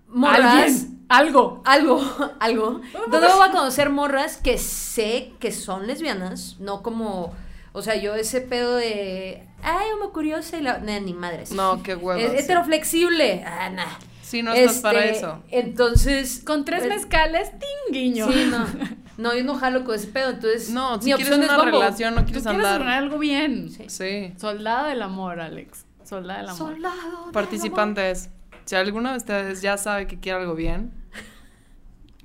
[0.08, 0.39] morras?
[0.46, 1.62] Alguien, algo.
[1.66, 2.02] algo,
[2.39, 2.82] algo.
[3.12, 6.58] ¿Dónde voy a conocer morras que sé que son lesbianas?
[6.60, 7.34] No como,
[7.74, 11.52] o sea, yo ese pedo de, ay, como curiosa y la, nah, ni madres.
[11.52, 12.24] No, qué huevos.
[12.24, 13.44] Es heteroflexible.
[13.46, 13.98] Ah, nah.
[14.22, 15.44] Sí, no estás para Este, eso.
[15.52, 16.41] Entonces.
[16.44, 18.32] Con tres eh, mezcales, tinguiño.
[18.32, 18.66] Sí, no.
[19.18, 20.30] No, yo no jalo con ese pedo.
[20.32, 20.70] Entonces.
[20.72, 22.80] No, si mi quieres opción una relación, no Tú quieres quieres andar.
[22.80, 23.70] ganar algo bien.
[23.70, 23.84] Sí.
[23.88, 24.34] Sí.
[24.38, 25.86] Soldada del amor, Alex.
[26.03, 26.74] Soldada del amor.
[26.74, 27.24] Soldado.
[27.26, 28.30] del Participantes,
[28.66, 30.91] si alguno de ustedes ya sabe que quiere algo bien,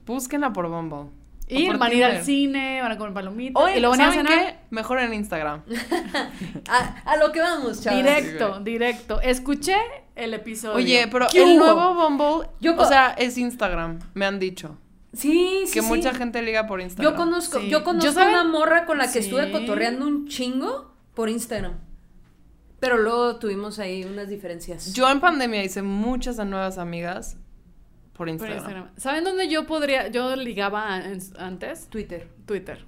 [0.07, 1.11] búsquenla por Bumble.
[1.51, 3.63] Y van a ir al cine, van a comer palomitas.
[3.63, 4.47] Oye, y lo van a ir a ¿saben cenar.
[4.47, 4.59] qué?
[4.69, 5.63] Mejor en Instagram.
[6.69, 7.99] A, a lo que vamos, chavos.
[8.03, 9.21] Directo, Sí, directo.
[9.23, 9.77] Escuché
[10.15, 10.77] el episodio.
[10.77, 11.65] Oye, pero ¿Qué el hubo?
[11.65, 14.77] nuevo Bumble, Yo o sea, es Instagram, me han dicho.
[15.13, 15.73] Sí, sí.
[15.73, 15.87] que sí.
[15.89, 17.13] mucha gente liga por Instagram.
[17.13, 17.69] Yo conozco, Sí.
[17.71, 19.31] yo conozco Yo una morra con la que Sí.
[19.31, 21.79] estuve cotorreando un chingo por Instagram.
[22.81, 24.93] Pero luego tuvimos ahí unas diferencias.
[24.93, 27.37] Yo en pandemia hice muchas nuevas amigas
[28.13, 28.91] por Por Instagram.
[28.97, 31.89] ¿Saben dónde yo podría, yo ligaba an- antes?
[31.89, 32.29] Twitter.
[32.47, 32.85] Twitter.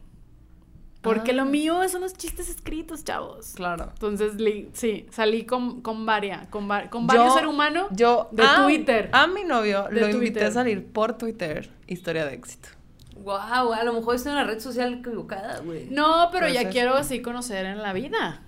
[1.03, 1.35] Porque Ah.
[1.35, 3.53] lo mío son los chistes escritos, chavos.
[3.55, 3.89] Claro.
[3.95, 8.29] Entonces, li- sí, salí con, con varia, con, va- con Yo- varios ser humano Yo
[8.33, 9.09] de a, Twitter.
[9.13, 10.45] A mi novio De lo invité Twitter.
[10.45, 11.71] a salir por Twitter.
[11.87, 12.69] Historia de éxito.
[13.17, 15.89] Wow, a lo mejor estoy en la red social equivocada, güey.
[15.91, 16.71] No, pero Puede ya ser.
[16.73, 18.43] quiero así conocer en la vida.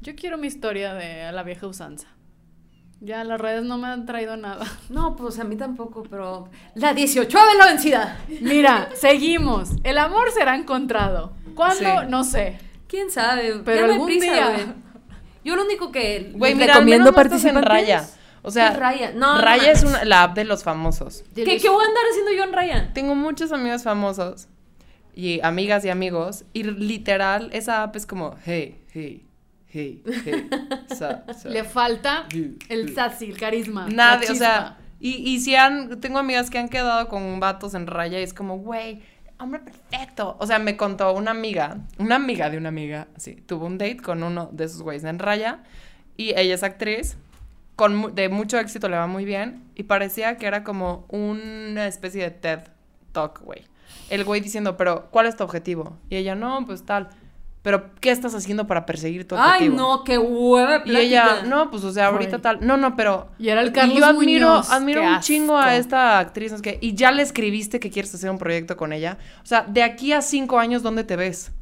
[0.00, 2.06] Yo quiero mi historia de la vieja usanza.
[3.00, 4.66] Ya las redes no me han traído nada.
[4.88, 6.48] No, pues a mí tampoco, pero.
[6.74, 8.18] La 18 vez la vencida.
[8.40, 9.70] Mira, seguimos.
[9.84, 11.32] El amor será encontrado.
[11.54, 12.00] ¿Cuándo?
[12.00, 12.06] Sí.
[12.08, 12.58] No sé.
[12.88, 13.60] ¿Quién sabe?
[13.64, 14.74] Pero Ya algún prisa, día.
[15.44, 18.08] Yo lo único que Güey, les mira, no estás en Raya.
[18.42, 19.12] O sea, ¿Qué es Raya?
[19.14, 21.24] No, no Raya es una, la app de los famosos.
[21.34, 22.90] ¿Qué, ¿Qué voy a andar haciendo yo en Raya?
[22.94, 24.48] Tengo muchos amigos famosos
[25.14, 29.27] y amigas y amigos y literal esa app es como hey, hey,
[29.68, 30.48] hey, hey.
[30.88, 31.48] sa, sa.
[31.48, 32.94] Le falta Sí, el sí.
[32.94, 33.88] sassy, el carisma.
[33.88, 37.86] Nadie, o sea, y, y si han, tengo amigas que han quedado con vatos en
[37.86, 39.02] raya y es como, güey,
[39.38, 40.36] hombre perfecto.
[40.40, 43.98] O sea, me contó una amiga, una amiga de una amiga, así, tuvo un date
[43.98, 45.60] con uno de esos güeyes en raya
[46.16, 47.16] y ella es actriz,
[47.76, 52.24] con de mucho éxito le va muy bien y parecía que era como una especie
[52.24, 52.60] de TED
[53.12, 53.64] Talk, güey.
[54.10, 55.96] El güey diciendo, pero ¿cuál es tu objetivo?
[56.10, 57.08] Y ella, no, pues tal.
[57.62, 59.76] Pero ¿qué estás haciendo para perseguir tu Ay, objetivo?
[59.76, 62.42] no, qué hueva Y ella, no, pues, o sea, ahorita Ay.
[62.42, 62.66] tal.
[62.66, 63.28] No, no, pero.
[63.38, 66.52] Y era el Carlos yo admiro, Muñoz, admiro qué un chingo a esta actriz.
[66.52, 69.18] es que, y ya le escribiste que quieres hacer un proyecto con ella.
[69.42, 71.52] O sea, de aquí a cinco años, ¿dónde te ves?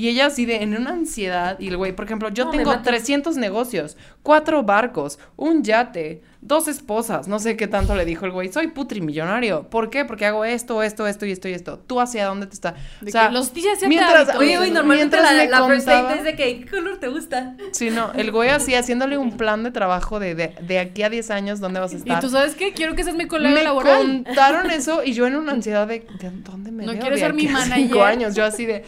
[0.00, 1.58] Y ella así de en una ansiedad.
[1.60, 2.84] Y el güey, por ejemplo, yo No, tengo mata.
[2.84, 7.28] 300 negocios, cuatro barcos, un yate, dos esposas.
[7.28, 8.50] No sé qué tanto le dijo el güey.
[8.50, 9.68] Soy putrimillonario.
[9.68, 10.06] ¿Por qué?
[10.06, 11.78] Porque hago esto, esto, esto y esto y esto.
[11.86, 12.76] ¿Tú hacia dónde te está?
[13.02, 14.34] De O sea, que los días mientras-.
[14.36, 17.56] Oye, güey, normalmente mientras la, la contaba- es de que, ¿qué color te gusta?
[17.72, 21.10] Sí, no, el güey así haciéndole un plan de trabajo de, de, de aquí a
[21.10, 22.20] 10 años, ¿dónde vas a Y estar?
[22.22, 24.00] tú sabes qué, quiero que seas mi colega me laboral.
[24.24, 27.34] contaron eso y yo en una ansiedad de, ¿de dónde me No veo quiero ser
[27.34, 27.76] mi manager.
[27.76, 28.84] cinco años, yo así de...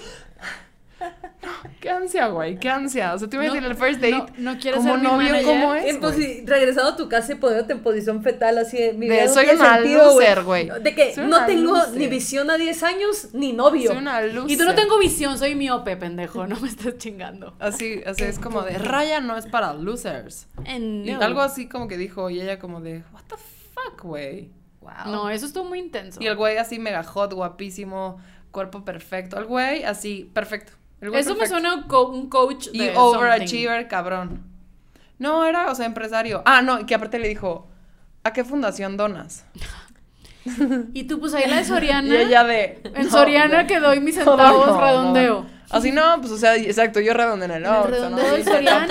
[1.42, 1.48] No,
[1.80, 3.14] qué ansia, güey, qué ansia.
[3.14, 4.12] O sea, te iba a No, decir el first date.
[4.38, 5.34] no- no quieres como ser novio.
[5.44, 5.84] ¿cómo es?
[5.86, 9.28] En posi- regresado a tu casa y poniéndote en posición fetal, así de mi vida
[9.28, 10.70] soy una sentido, loser, güey.
[10.82, 11.96] De que Soy no tengo loser.
[11.98, 13.88] ni visión a 10 años ni novio.
[13.90, 14.50] Soy una loser.
[14.50, 17.54] Y tú no tengo visión, soy miope, pendejo, no me estás chingando.
[17.58, 20.46] Así, así es como de, Raya no es para losers.
[20.66, 20.78] Y
[21.12, 21.20] No.
[21.22, 24.50] algo así como que dijo, y ella como de, what the fuck, güey.
[24.80, 24.90] Wow.
[25.12, 26.20] No, eso estuvo muy intenso.
[26.20, 28.18] Y el güey así mega hot, guapísimo,
[28.50, 29.38] cuerpo perfecto.
[29.38, 30.72] El güey así, perfecto.
[31.14, 34.42] Eso me suena un co- un coach Y de overachiever, cabrón.
[35.18, 36.42] No, era, o sea, empresario.
[36.44, 37.68] Ah, no, y que aparte le dijo,
[38.24, 39.44] ¿a qué fundación donas?
[40.92, 42.08] Y tú, pues ahí la de Soriana.
[42.14, 42.80] Y ella de...
[42.94, 43.68] En "No, Soriana no".
[43.68, 45.46] que doy mis centavos, no, redondeo.
[45.70, 47.84] Así no, pues, o sea, exacto, yo redondeo en el ¿no?
[47.84, 48.86] redondeo de Soriana.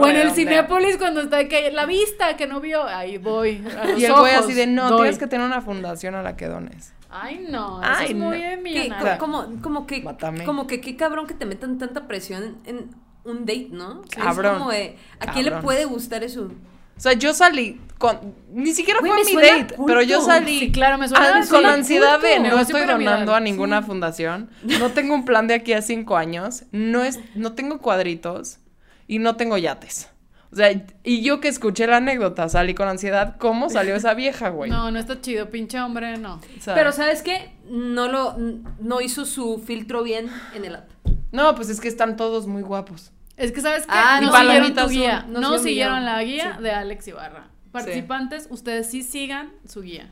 [0.00, 0.30] O en el.
[0.32, 3.64] Cinépolis cuando está que la vista que no vio, ahí voy.
[3.80, 4.98] a los Y el güey así de, no, doy".
[5.00, 6.92] tienes que tener una fundación a la que dones.
[7.22, 8.62] Ay, no, Ay, eso es muy no.
[8.62, 9.18] millonario.
[9.18, 10.44] como, como que, Mátame.
[10.44, 12.90] como que qué cabrón que te metan tanta presión en
[13.24, 14.02] un date, ¿no?
[14.04, 14.58] Es Cabrón.
[14.58, 16.50] como de, ¿a quién le puede gustar eso?
[16.96, 18.34] O sea, yo salí con...
[18.52, 19.84] Ni siquiera Güey, fue mi date, culto.
[19.86, 20.58] pero yo salí...
[20.60, 24.90] Sí, claro, me suena- con ansiedad de no Negocio estoy donando a ninguna fundación, no
[24.92, 28.60] tengo un plan de aquí a cinco años, no, es, no tengo cuadritos
[29.06, 30.08] y no tengo yates.
[30.52, 30.70] O sea,
[31.04, 34.70] y yo que escuché la anécdota, salí con ansiedad, ¿cómo salió esa vieja, güey?
[34.70, 36.34] No, no está chido, pinche hombre, no.
[36.36, 37.52] O sea, Pero ¿sabes qué?
[37.68, 38.36] No lo,
[38.80, 40.88] no hizo su filtro bien en el app.
[41.32, 43.12] No, pues es que están todos muy guapos.
[43.36, 43.92] Es que, ¿sabes qué?
[43.92, 45.26] Ah, no siguieron tu guía.
[45.28, 46.12] No siguieron guía.
[46.12, 46.62] la guía Sí.
[46.62, 47.48] de Alex Ibarra.
[47.72, 50.10] Participantes, ustedes sí sigan su guía.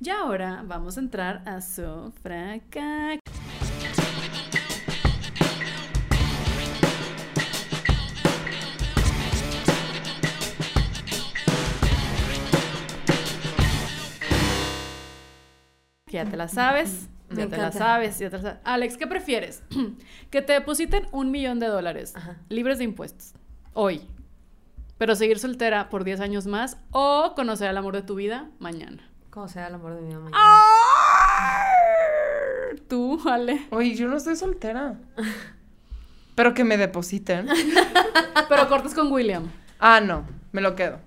[0.00, 2.12] Y ahora vamos a entrar a su
[16.22, 16.24] fraca.
[16.24, 17.08] Ya te la sabes.
[17.30, 18.58] Me Ya te la sabes, ya te la sabes.
[18.64, 19.62] Alex, ¿qué prefieres?
[20.30, 22.36] que te depositen un millón de dólares Ajá.
[22.48, 23.32] libres de impuestos
[23.72, 24.02] hoy,
[24.98, 29.10] pero seguir soltera por 10 años más o conocer al amor de tu vida mañana.
[29.30, 30.30] ¿Cómo sea el amor de mi mamá?
[30.32, 31.64] Ah.
[32.88, 33.66] Tú, Ale.
[33.70, 34.94] Oye, yo no estoy soltera.
[36.36, 37.48] Pero que me depositen.
[38.48, 39.50] Pero cortas con William.
[39.80, 40.98] Ah, no, me lo quedo.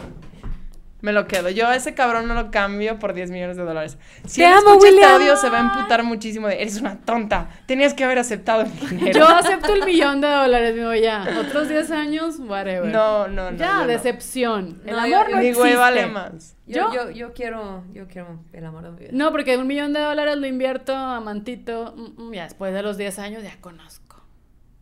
[0.99, 1.49] Me lo quedo.
[1.49, 3.97] Yo a ese cabrón no lo cambio por 10 millones de dólares.
[4.25, 5.11] Si Te él amo, escucha este William.
[5.13, 7.49] audio, se va a emputar muchísimo de, eres una tonta.
[7.67, 9.19] Tenías que haber aceptado el dinero.
[9.19, 11.23] Yo acepto el millón de dólares, digo ya.
[11.39, 12.91] Otros 10 años, whatever.
[12.91, 13.57] No, no, no.
[13.57, 13.87] Ya, yo no.
[13.87, 14.81] decepción.
[14.85, 15.75] El No, amor yo- no Ni güey existe.
[15.77, 16.55] vale más.
[16.65, 19.09] Yo, Yo- yo, yo quiero, yo quiero el amor de mi vida.
[19.13, 21.93] No, porque un millón de dólares lo invierto a mantito.
[21.95, 24.06] mm, mm, Ya después de los 10 años ya conozco.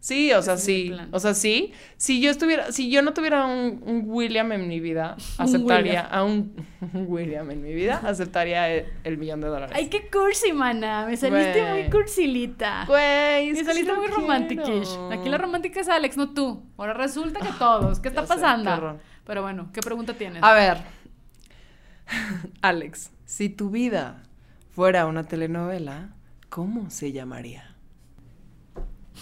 [0.06, 0.96] Sí, o sea, sí.
[1.10, 1.74] O sea, sí.
[1.98, 6.24] Si yo estuviera, si yo no tuviera un, un William en mi vida, aceptaría a
[6.24, 6.54] un,
[6.94, 9.76] un William en mi vida, aceptaría el, el millón de dólares.
[9.76, 11.08] Ay, qué cursi, mana.
[11.08, 11.82] Me saliste Güey.
[11.82, 12.86] muy cursilita.
[12.86, 14.64] Güey, Me saliste muy romantiquish.
[14.90, 15.12] quiero.
[15.12, 16.64] Aquí la romántica es Alex, no tú.
[16.78, 18.00] Ahora resulta que todos.
[18.00, 19.00] ¿Qué está sé, pasando?
[19.26, 20.44] Pero bueno, ¿qué pregunta tienes?
[20.44, 20.78] A ver,
[22.62, 24.22] Alex, si tu vida
[24.70, 26.10] fuera una telenovela,
[26.50, 27.75] ¿cómo se llamaría?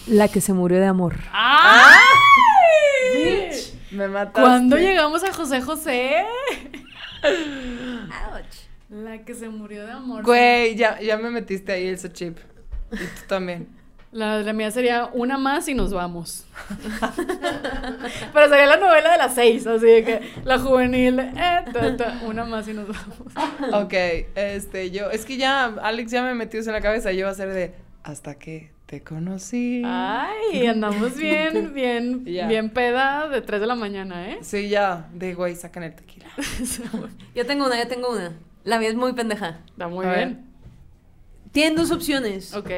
[0.06, 1.16] La que se murió de amor.
[1.32, 2.00] ¡Ay!
[3.90, 4.40] Me mataste.
[4.40, 6.24] ¿Cuándo llegamos a José José?
[7.24, 8.54] Ouch.
[8.90, 10.24] La que se murió de amor.
[10.24, 12.38] Güey, ya, ya me metiste ahí ese chip.
[12.92, 13.68] Y tú también.
[14.12, 16.44] La, la mía sería una más y nos vamos.
[18.32, 22.20] Pero sería la novela de las seis, así de que la juvenil, eh, ta, ta,
[22.24, 23.32] una más y nos vamos.
[23.72, 23.94] Ok,
[24.36, 27.30] este, yo, es que ya, Alex ya me metió eso en la cabeza, yo iba
[27.30, 27.74] a ser de,
[28.04, 29.82] hasta que te conocí.
[29.84, 34.38] Ay, andamos bien, bien, bien peda de 3 de la mañana, ¿eh?
[34.42, 36.26] Sí, ya, de güey, sacan el tequila.
[37.34, 38.32] Yo tengo una, yo tengo una.
[38.64, 39.60] La mía es muy pendeja.
[39.66, 40.18] Está muy A ver.
[40.28, 40.44] bien.
[41.52, 42.54] Tienen dos opciones.
[42.54, 42.70] Ok.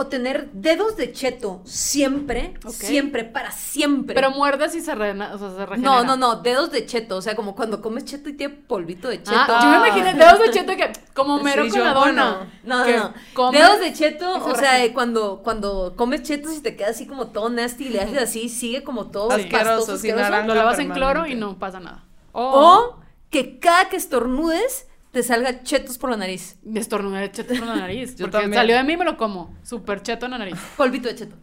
[0.00, 4.14] O tener dedos de cheto siempre, siempre, para siempre.
[4.14, 5.92] Pero muerdas y se, rena- o sea, se regenera.
[5.92, 7.16] no, no, no, dedos de cheto.
[7.16, 9.32] O sea, como cuando comes cheto y tiene polvito de cheto.
[9.36, 12.30] Ah, yo me imaginé dedos de cheto que Como mero Sí, con yo, la dona.
[12.30, 12.46] bueno.
[12.62, 13.14] No, no, no.
[13.34, 17.28] comes Dedos de cheto, o sea, cuando, cuando comes chetos y te queda así como
[17.28, 20.42] todo nasty y le haces así, sigue como todo Asqueroso, pastoso, asqueroso.
[20.46, 22.04] Lo lavas en cloro y no pasa nada.
[22.32, 22.96] O
[23.30, 24.86] que cada que estornudes
[25.18, 26.58] te salga chetos por la nariz.
[26.62, 28.14] de estornudar cheto por la nariz.
[28.16, 28.54] Yo porque también.
[28.60, 29.52] salió de mí me lo como.
[29.64, 30.54] Súper cheto en la nariz.
[30.76, 31.34] Polvito de cheto.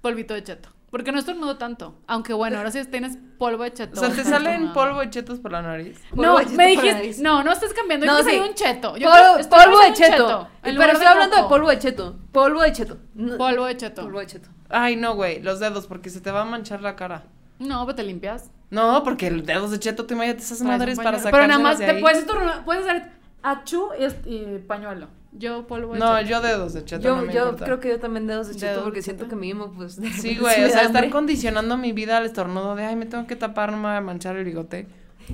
[0.00, 0.68] Polvito de cheto.
[0.92, 1.96] Porque no estornudo tanto.
[2.06, 4.00] Aunque bueno, ahora sí tienes polvo de cheto.
[4.00, 6.00] O sea, te salen polvo y chetos por la nariz.
[6.14, 7.22] No, de me dijiste.
[7.24, 8.06] No, no estás cambiando.
[8.06, 8.38] Yo No, soy sí.
[8.38, 8.96] un cheto.
[8.96, 10.48] Yo Polvo, estoy polvo de cheto.
[10.62, 12.18] Pero estoy de hablando de polvo de cheto.
[12.30, 12.98] Polvo de cheto.
[13.14, 14.02] No- Polvo de cheto.
[14.02, 14.48] Polvo de cheto.
[14.68, 17.24] Ay, no, güey, los dedos, porque se te va a manchar la cara.
[17.58, 18.48] No, pues te limpias.
[18.70, 21.78] No, porque los dedos de cheto, tú imagínate esas madres para sacar Pero nada más
[21.78, 22.64] te puedes estornudar.
[22.64, 23.10] Puedes hacer
[23.42, 25.08] achú y, es- y pañuelo.
[25.32, 26.28] Yo polvo de No, cheto.
[26.28, 27.64] yo dedos de cheto, Yo, no me yo importa.
[27.64, 29.36] creo que yo también dedos de cheto Dedos porque de siento cheto.
[29.36, 32.74] que mínimo pues de Sí, güey, me o sea, estar condicionando mi vida al estornudo
[32.74, 34.88] de, ay, me tengo que tapar, no me voy a manchar el bigote.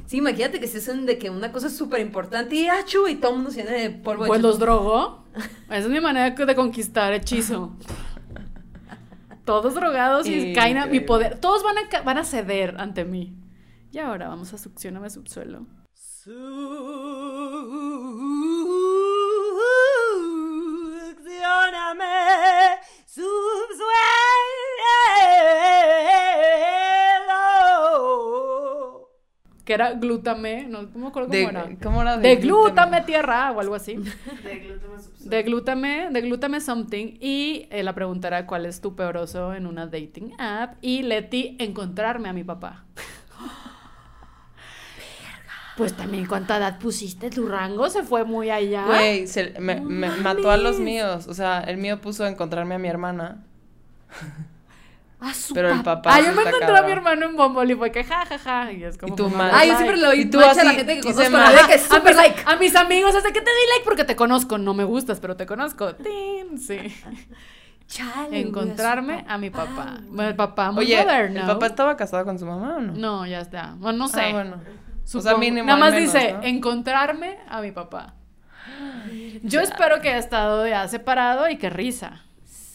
[0.05, 3.15] Sí, imagínate que estés en de que una cosa es súper importante y achu y
[3.17, 4.49] todo el mundo se llena de polvo de Pues cheto.
[4.49, 5.25] los drogó.
[5.69, 7.73] Esa es mi manera de conquistar hechizo.
[9.47, 11.39] Todos drogados y caen a mi poder.
[11.39, 13.39] Todos van a, van a ceder ante mí.
[13.93, 15.67] Y ahora vamos a succionarme subsuelo.
[15.95, 16.45] Succioname,
[23.07, 23.87] subsuelo.
[29.67, 30.65] Que era glútame.
[30.69, 31.69] No, ¿Cómo me acuerdo cómo De, era?
[31.83, 32.17] ¿Cómo era?
[32.17, 32.69] De glútame?
[32.71, 33.99] glútame tierra o algo así.
[35.21, 37.17] De glútame, de glútame something.
[37.21, 40.77] Y eh, la pregunta era cuál es tu peor oso en una dating app.
[40.83, 42.85] Y Leti, encontrarme a mi papá.
[45.77, 47.29] Pues también, ¿cuánta edad pusiste?
[47.29, 48.87] Tu rango se fue muy allá.
[48.87, 51.27] Güey, se- me, me mató a los míos.
[51.27, 53.45] O sea, el mío puso a encontrarme a mi hermana.
[55.19, 56.11] A su Pero el papá.
[56.15, 58.71] Ah, yo me encontré a mi hermano en Bumble y fue que ja, ja, ja.
[58.73, 59.15] Y es como.
[59.15, 59.53] Y tu madre.
[59.57, 61.63] Ah, yo siempre lo y tú tú a así, la gente que conozco, ma- la
[61.63, 62.43] de que es a, mis, like.
[62.45, 64.59] a mis amigos, de que te di like porque te conozco.
[64.59, 65.95] No me gustas, pero te conozco.
[65.95, 66.79] Tin, sí.
[67.87, 69.99] Chale, Encontrarme a mi papá.
[70.09, 71.41] Bueno, el papá muy Oye, moderno.
[71.41, 72.93] ¿el papá estaba casado con su mamá o no?
[72.95, 73.75] No, ya está.
[73.79, 74.21] Bueno, no sé.
[74.21, 74.57] Ah, bueno.
[74.57, 75.39] O sea, Supongo.
[75.39, 76.43] mínimo Nada más menos, dice, ¿no?
[76.43, 78.15] encontrarme a mi papá.
[79.43, 82.23] Yo espero que haya estado ya separado y que risa.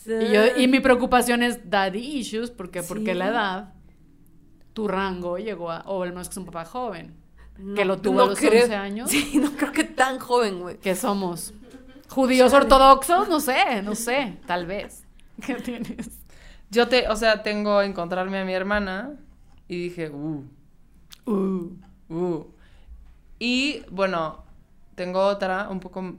[0.06, 3.18] Y, yo, y mi preocupación es daddy issues, porque porque Sí.
[3.18, 3.74] la edad,
[4.74, 7.14] tu rango llegó a, o al menos que es un papá joven,
[7.58, 8.64] No, que lo tuvo no a los creo.
[8.64, 9.10] 11 años.
[9.12, 10.78] Sí, no creo que tan joven, güey.
[10.78, 11.54] que somos
[12.10, 15.06] judíos ortodoxos, no sé, no sé, tal vez.
[15.45, 16.10] ¿Qué tienes?
[16.72, 19.14] Yo te, o sea, tengo encontrarme a mi hermana
[19.68, 20.43] y dije, uh,
[21.28, 21.70] Uh,
[22.10, 22.45] uh.
[23.38, 24.43] Y bueno,
[24.95, 26.16] tengo otra un poco.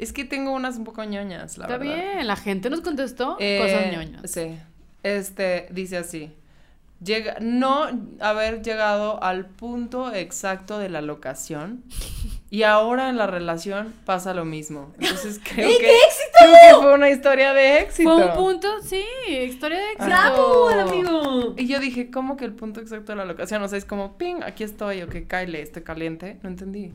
[0.00, 1.94] Es que tengo unas un poco ñoñas, la está verdad.
[1.94, 4.30] bien, la gente nos contestó Eh, cosas ñoñas.
[4.30, 4.56] Sí.
[5.02, 6.32] Este dice así.
[7.04, 7.86] Llega, no
[8.18, 11.82] haber llegado al punto exacto de la locación
[12.50, 14.92] y ahora en la relación pasa lo mismo.
[14.98, 18.10] Entonces creo que, creo que fue una historia de éxito.
[18.10, 20.06] Fue un punto, sí, historia de éxito.
[20.06, 21.54] ¡Bravo, amigo!
[21.58, 23.62] Y yo dije, ¿cómo que el punto exacto de la locación?
[23.62, 26.38] O sea, es como, ping, aquí estoy, o que Kyle, estoy caliente.
[26.42, 26.92] No entendí.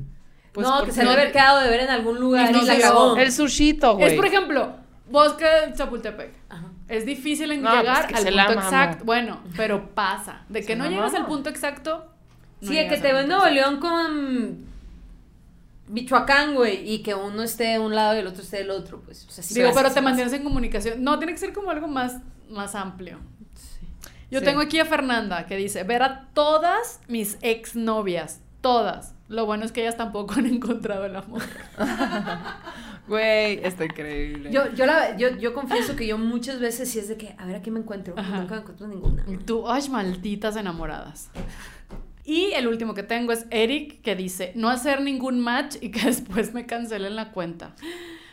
[0.55, 2.63] Pues no, porque que se debe haber quedado de ver en algún lugar Y no
[2.63, 3.15] y, la se cagó.
[3.17, 4.07] El sushito, güey.
[4.07, 4.73] Es, por ejemplo,
[5.09, 6.33] bosque de Chapultepec.
[6.49, 6.71] Ajá.
[6.87, 9.05] Es difícil en No, pues llegar que al punto exacto.
[9.05, 10.45] Bueno, pero pasa.
[10.49, 12.05] De que Se no llegas al punto exacto.
[12.61, 13.45] no Sí, de que te ven Nuevo.
[13.47, 14.65] León con
[15.87, 19.01] Michoacán, güey, y que uno esté de un lado y el otro esté del otro,
[19.01, 19.25] pues.
[19.27, 21.03] O sea, sí Digo, pero te mantienes en comunicación.
[21.03, 22.17] No, tiene que ser como algo más,
[22.49, 23.19] más amplio.
[24.31, 24.45] Yo Sí.
[24.45, 29.14] tengo aquí a Fernanda que dice, ver a todas mis exnovias, todas.
[29.27, 31.41] Lo bueno es que ellas tampoco han encontrado el amor.
[33.07, 34.51] Güey, está increíble.
[34.51, 37.45] Yo, yo, la, yo, yo confieso que yo muchas veces sí es de que, a
[37.45, 38.15] ver, aquí me encuentro.
[38.17, 38.39] Ajá.
[38.39, 39.23] Nunca me encuentro ninguna.
[39.45, 41.29] Tú, ay, malditas enamoradas.
[42.23, 45.99] Y el último que tengo es Eric, que dice, no hacer ningún match y que
[46.05, 47.75] después me cancelen la cuenta.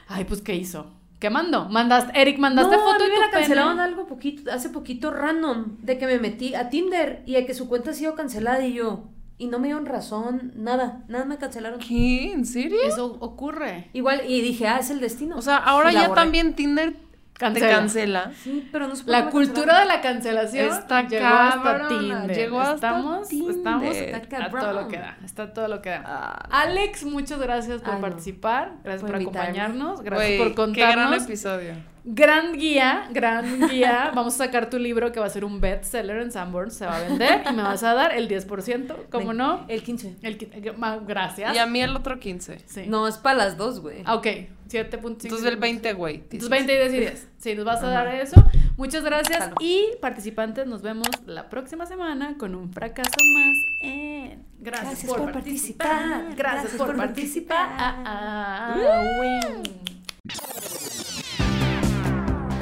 [0.09, 0.91] Ay, pues, ¿qué hizo?
[1.19, 1.67] ¿Qué mandó?
[1.69, 3.83] Mandaste, Eric, mandaste no, foto a de mí tu me la cancelaron pene?
[3.83, 7.69] algo poquito, hace poquito random, de que me metí a Tinder y de que su
[7.69, 9.05] cuenta ha sido cancelada y yo,
[9.43, 11.81] y no me dieron razón, nada, nada me cancelaron.
[11.81, 12.33] ¿Qué?
[12.33, 12.79] ¿En serio?
[12.87, 13.89] Eso ocurre.
[13.93, 15.37] Igual, y dije, ah, es el destino.
[15.37, 16.15] O sea, ahora ya borré.
[16.15, 16.95] también Tinder
[17.33, 17.67] Cancela.
[17.67, 18.33] te cancela.
[18.41, 22.37] Sí, pero no La cultura de la cancelación Está llegó hasta Tinder.
[22.37, 23.57] llegó hasta estamos, Tinder.
[23.57, 25.19] estamos Está a todo lo que da.
[25.25, 26.03] Está todo lo que da.
[26.07, 26.49] Ah.
[26.63, 28.75] Alex, muchas gracias por Ay, participar.
[28.85, 30.03] Gracias por, acompañarnos.
[30.03, 31.75] Gracias por Qué gran contarnos episodio.
[32.05, 34.11] Gran guía, gran guía.
[34.15, 36.97] Vamos a sacar tu libro que va a ser un bestseller en Sanborns, se va
[36.97, 39.65] a vender y me vas a dar el 10%, ¿cómo Ven, no?
[39.69, 40.17] El 15.
[40.23, 41.55] El, ma- gracias.
[41.55, 42.59] Y a mí el otro 15.
[42.67, 42.85] Sí.
[42.89, 44.03] No, es para las dos, güey.
[44.05, 44.27] Ah, Ok,
[44.69, 45.25] 7.5.
[45.25, 46.15] Entonces el 20, güey.
[46.17, 46.51] Entonces dices.
[46.51, 47.29] 20 y 10 y 10.
[47.39, 48.43] Sí, nos vas a dar eso.
[48.77, 49.39] Muchas gracias.
[49.39, 49.55] Jalo.
[49.61, 54.45] Y participantes, nos vemos la próxima semana con un fracaso más en.
[54.59, 55.89] Gracias, Gracias por, por participar.
[55.89, 56.37] participar.
[56.37, 57.69] Gracias, Gracias por, por participar.
[57.69, 58.05] participar.
[58.07, 61.02] Ah, ah, win.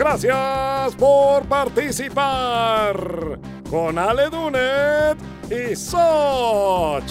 [0.00, 3.38] Gracias por participar
[3.68, 5.18] con Ale Dunet
[5.50, 7.04] y Soch.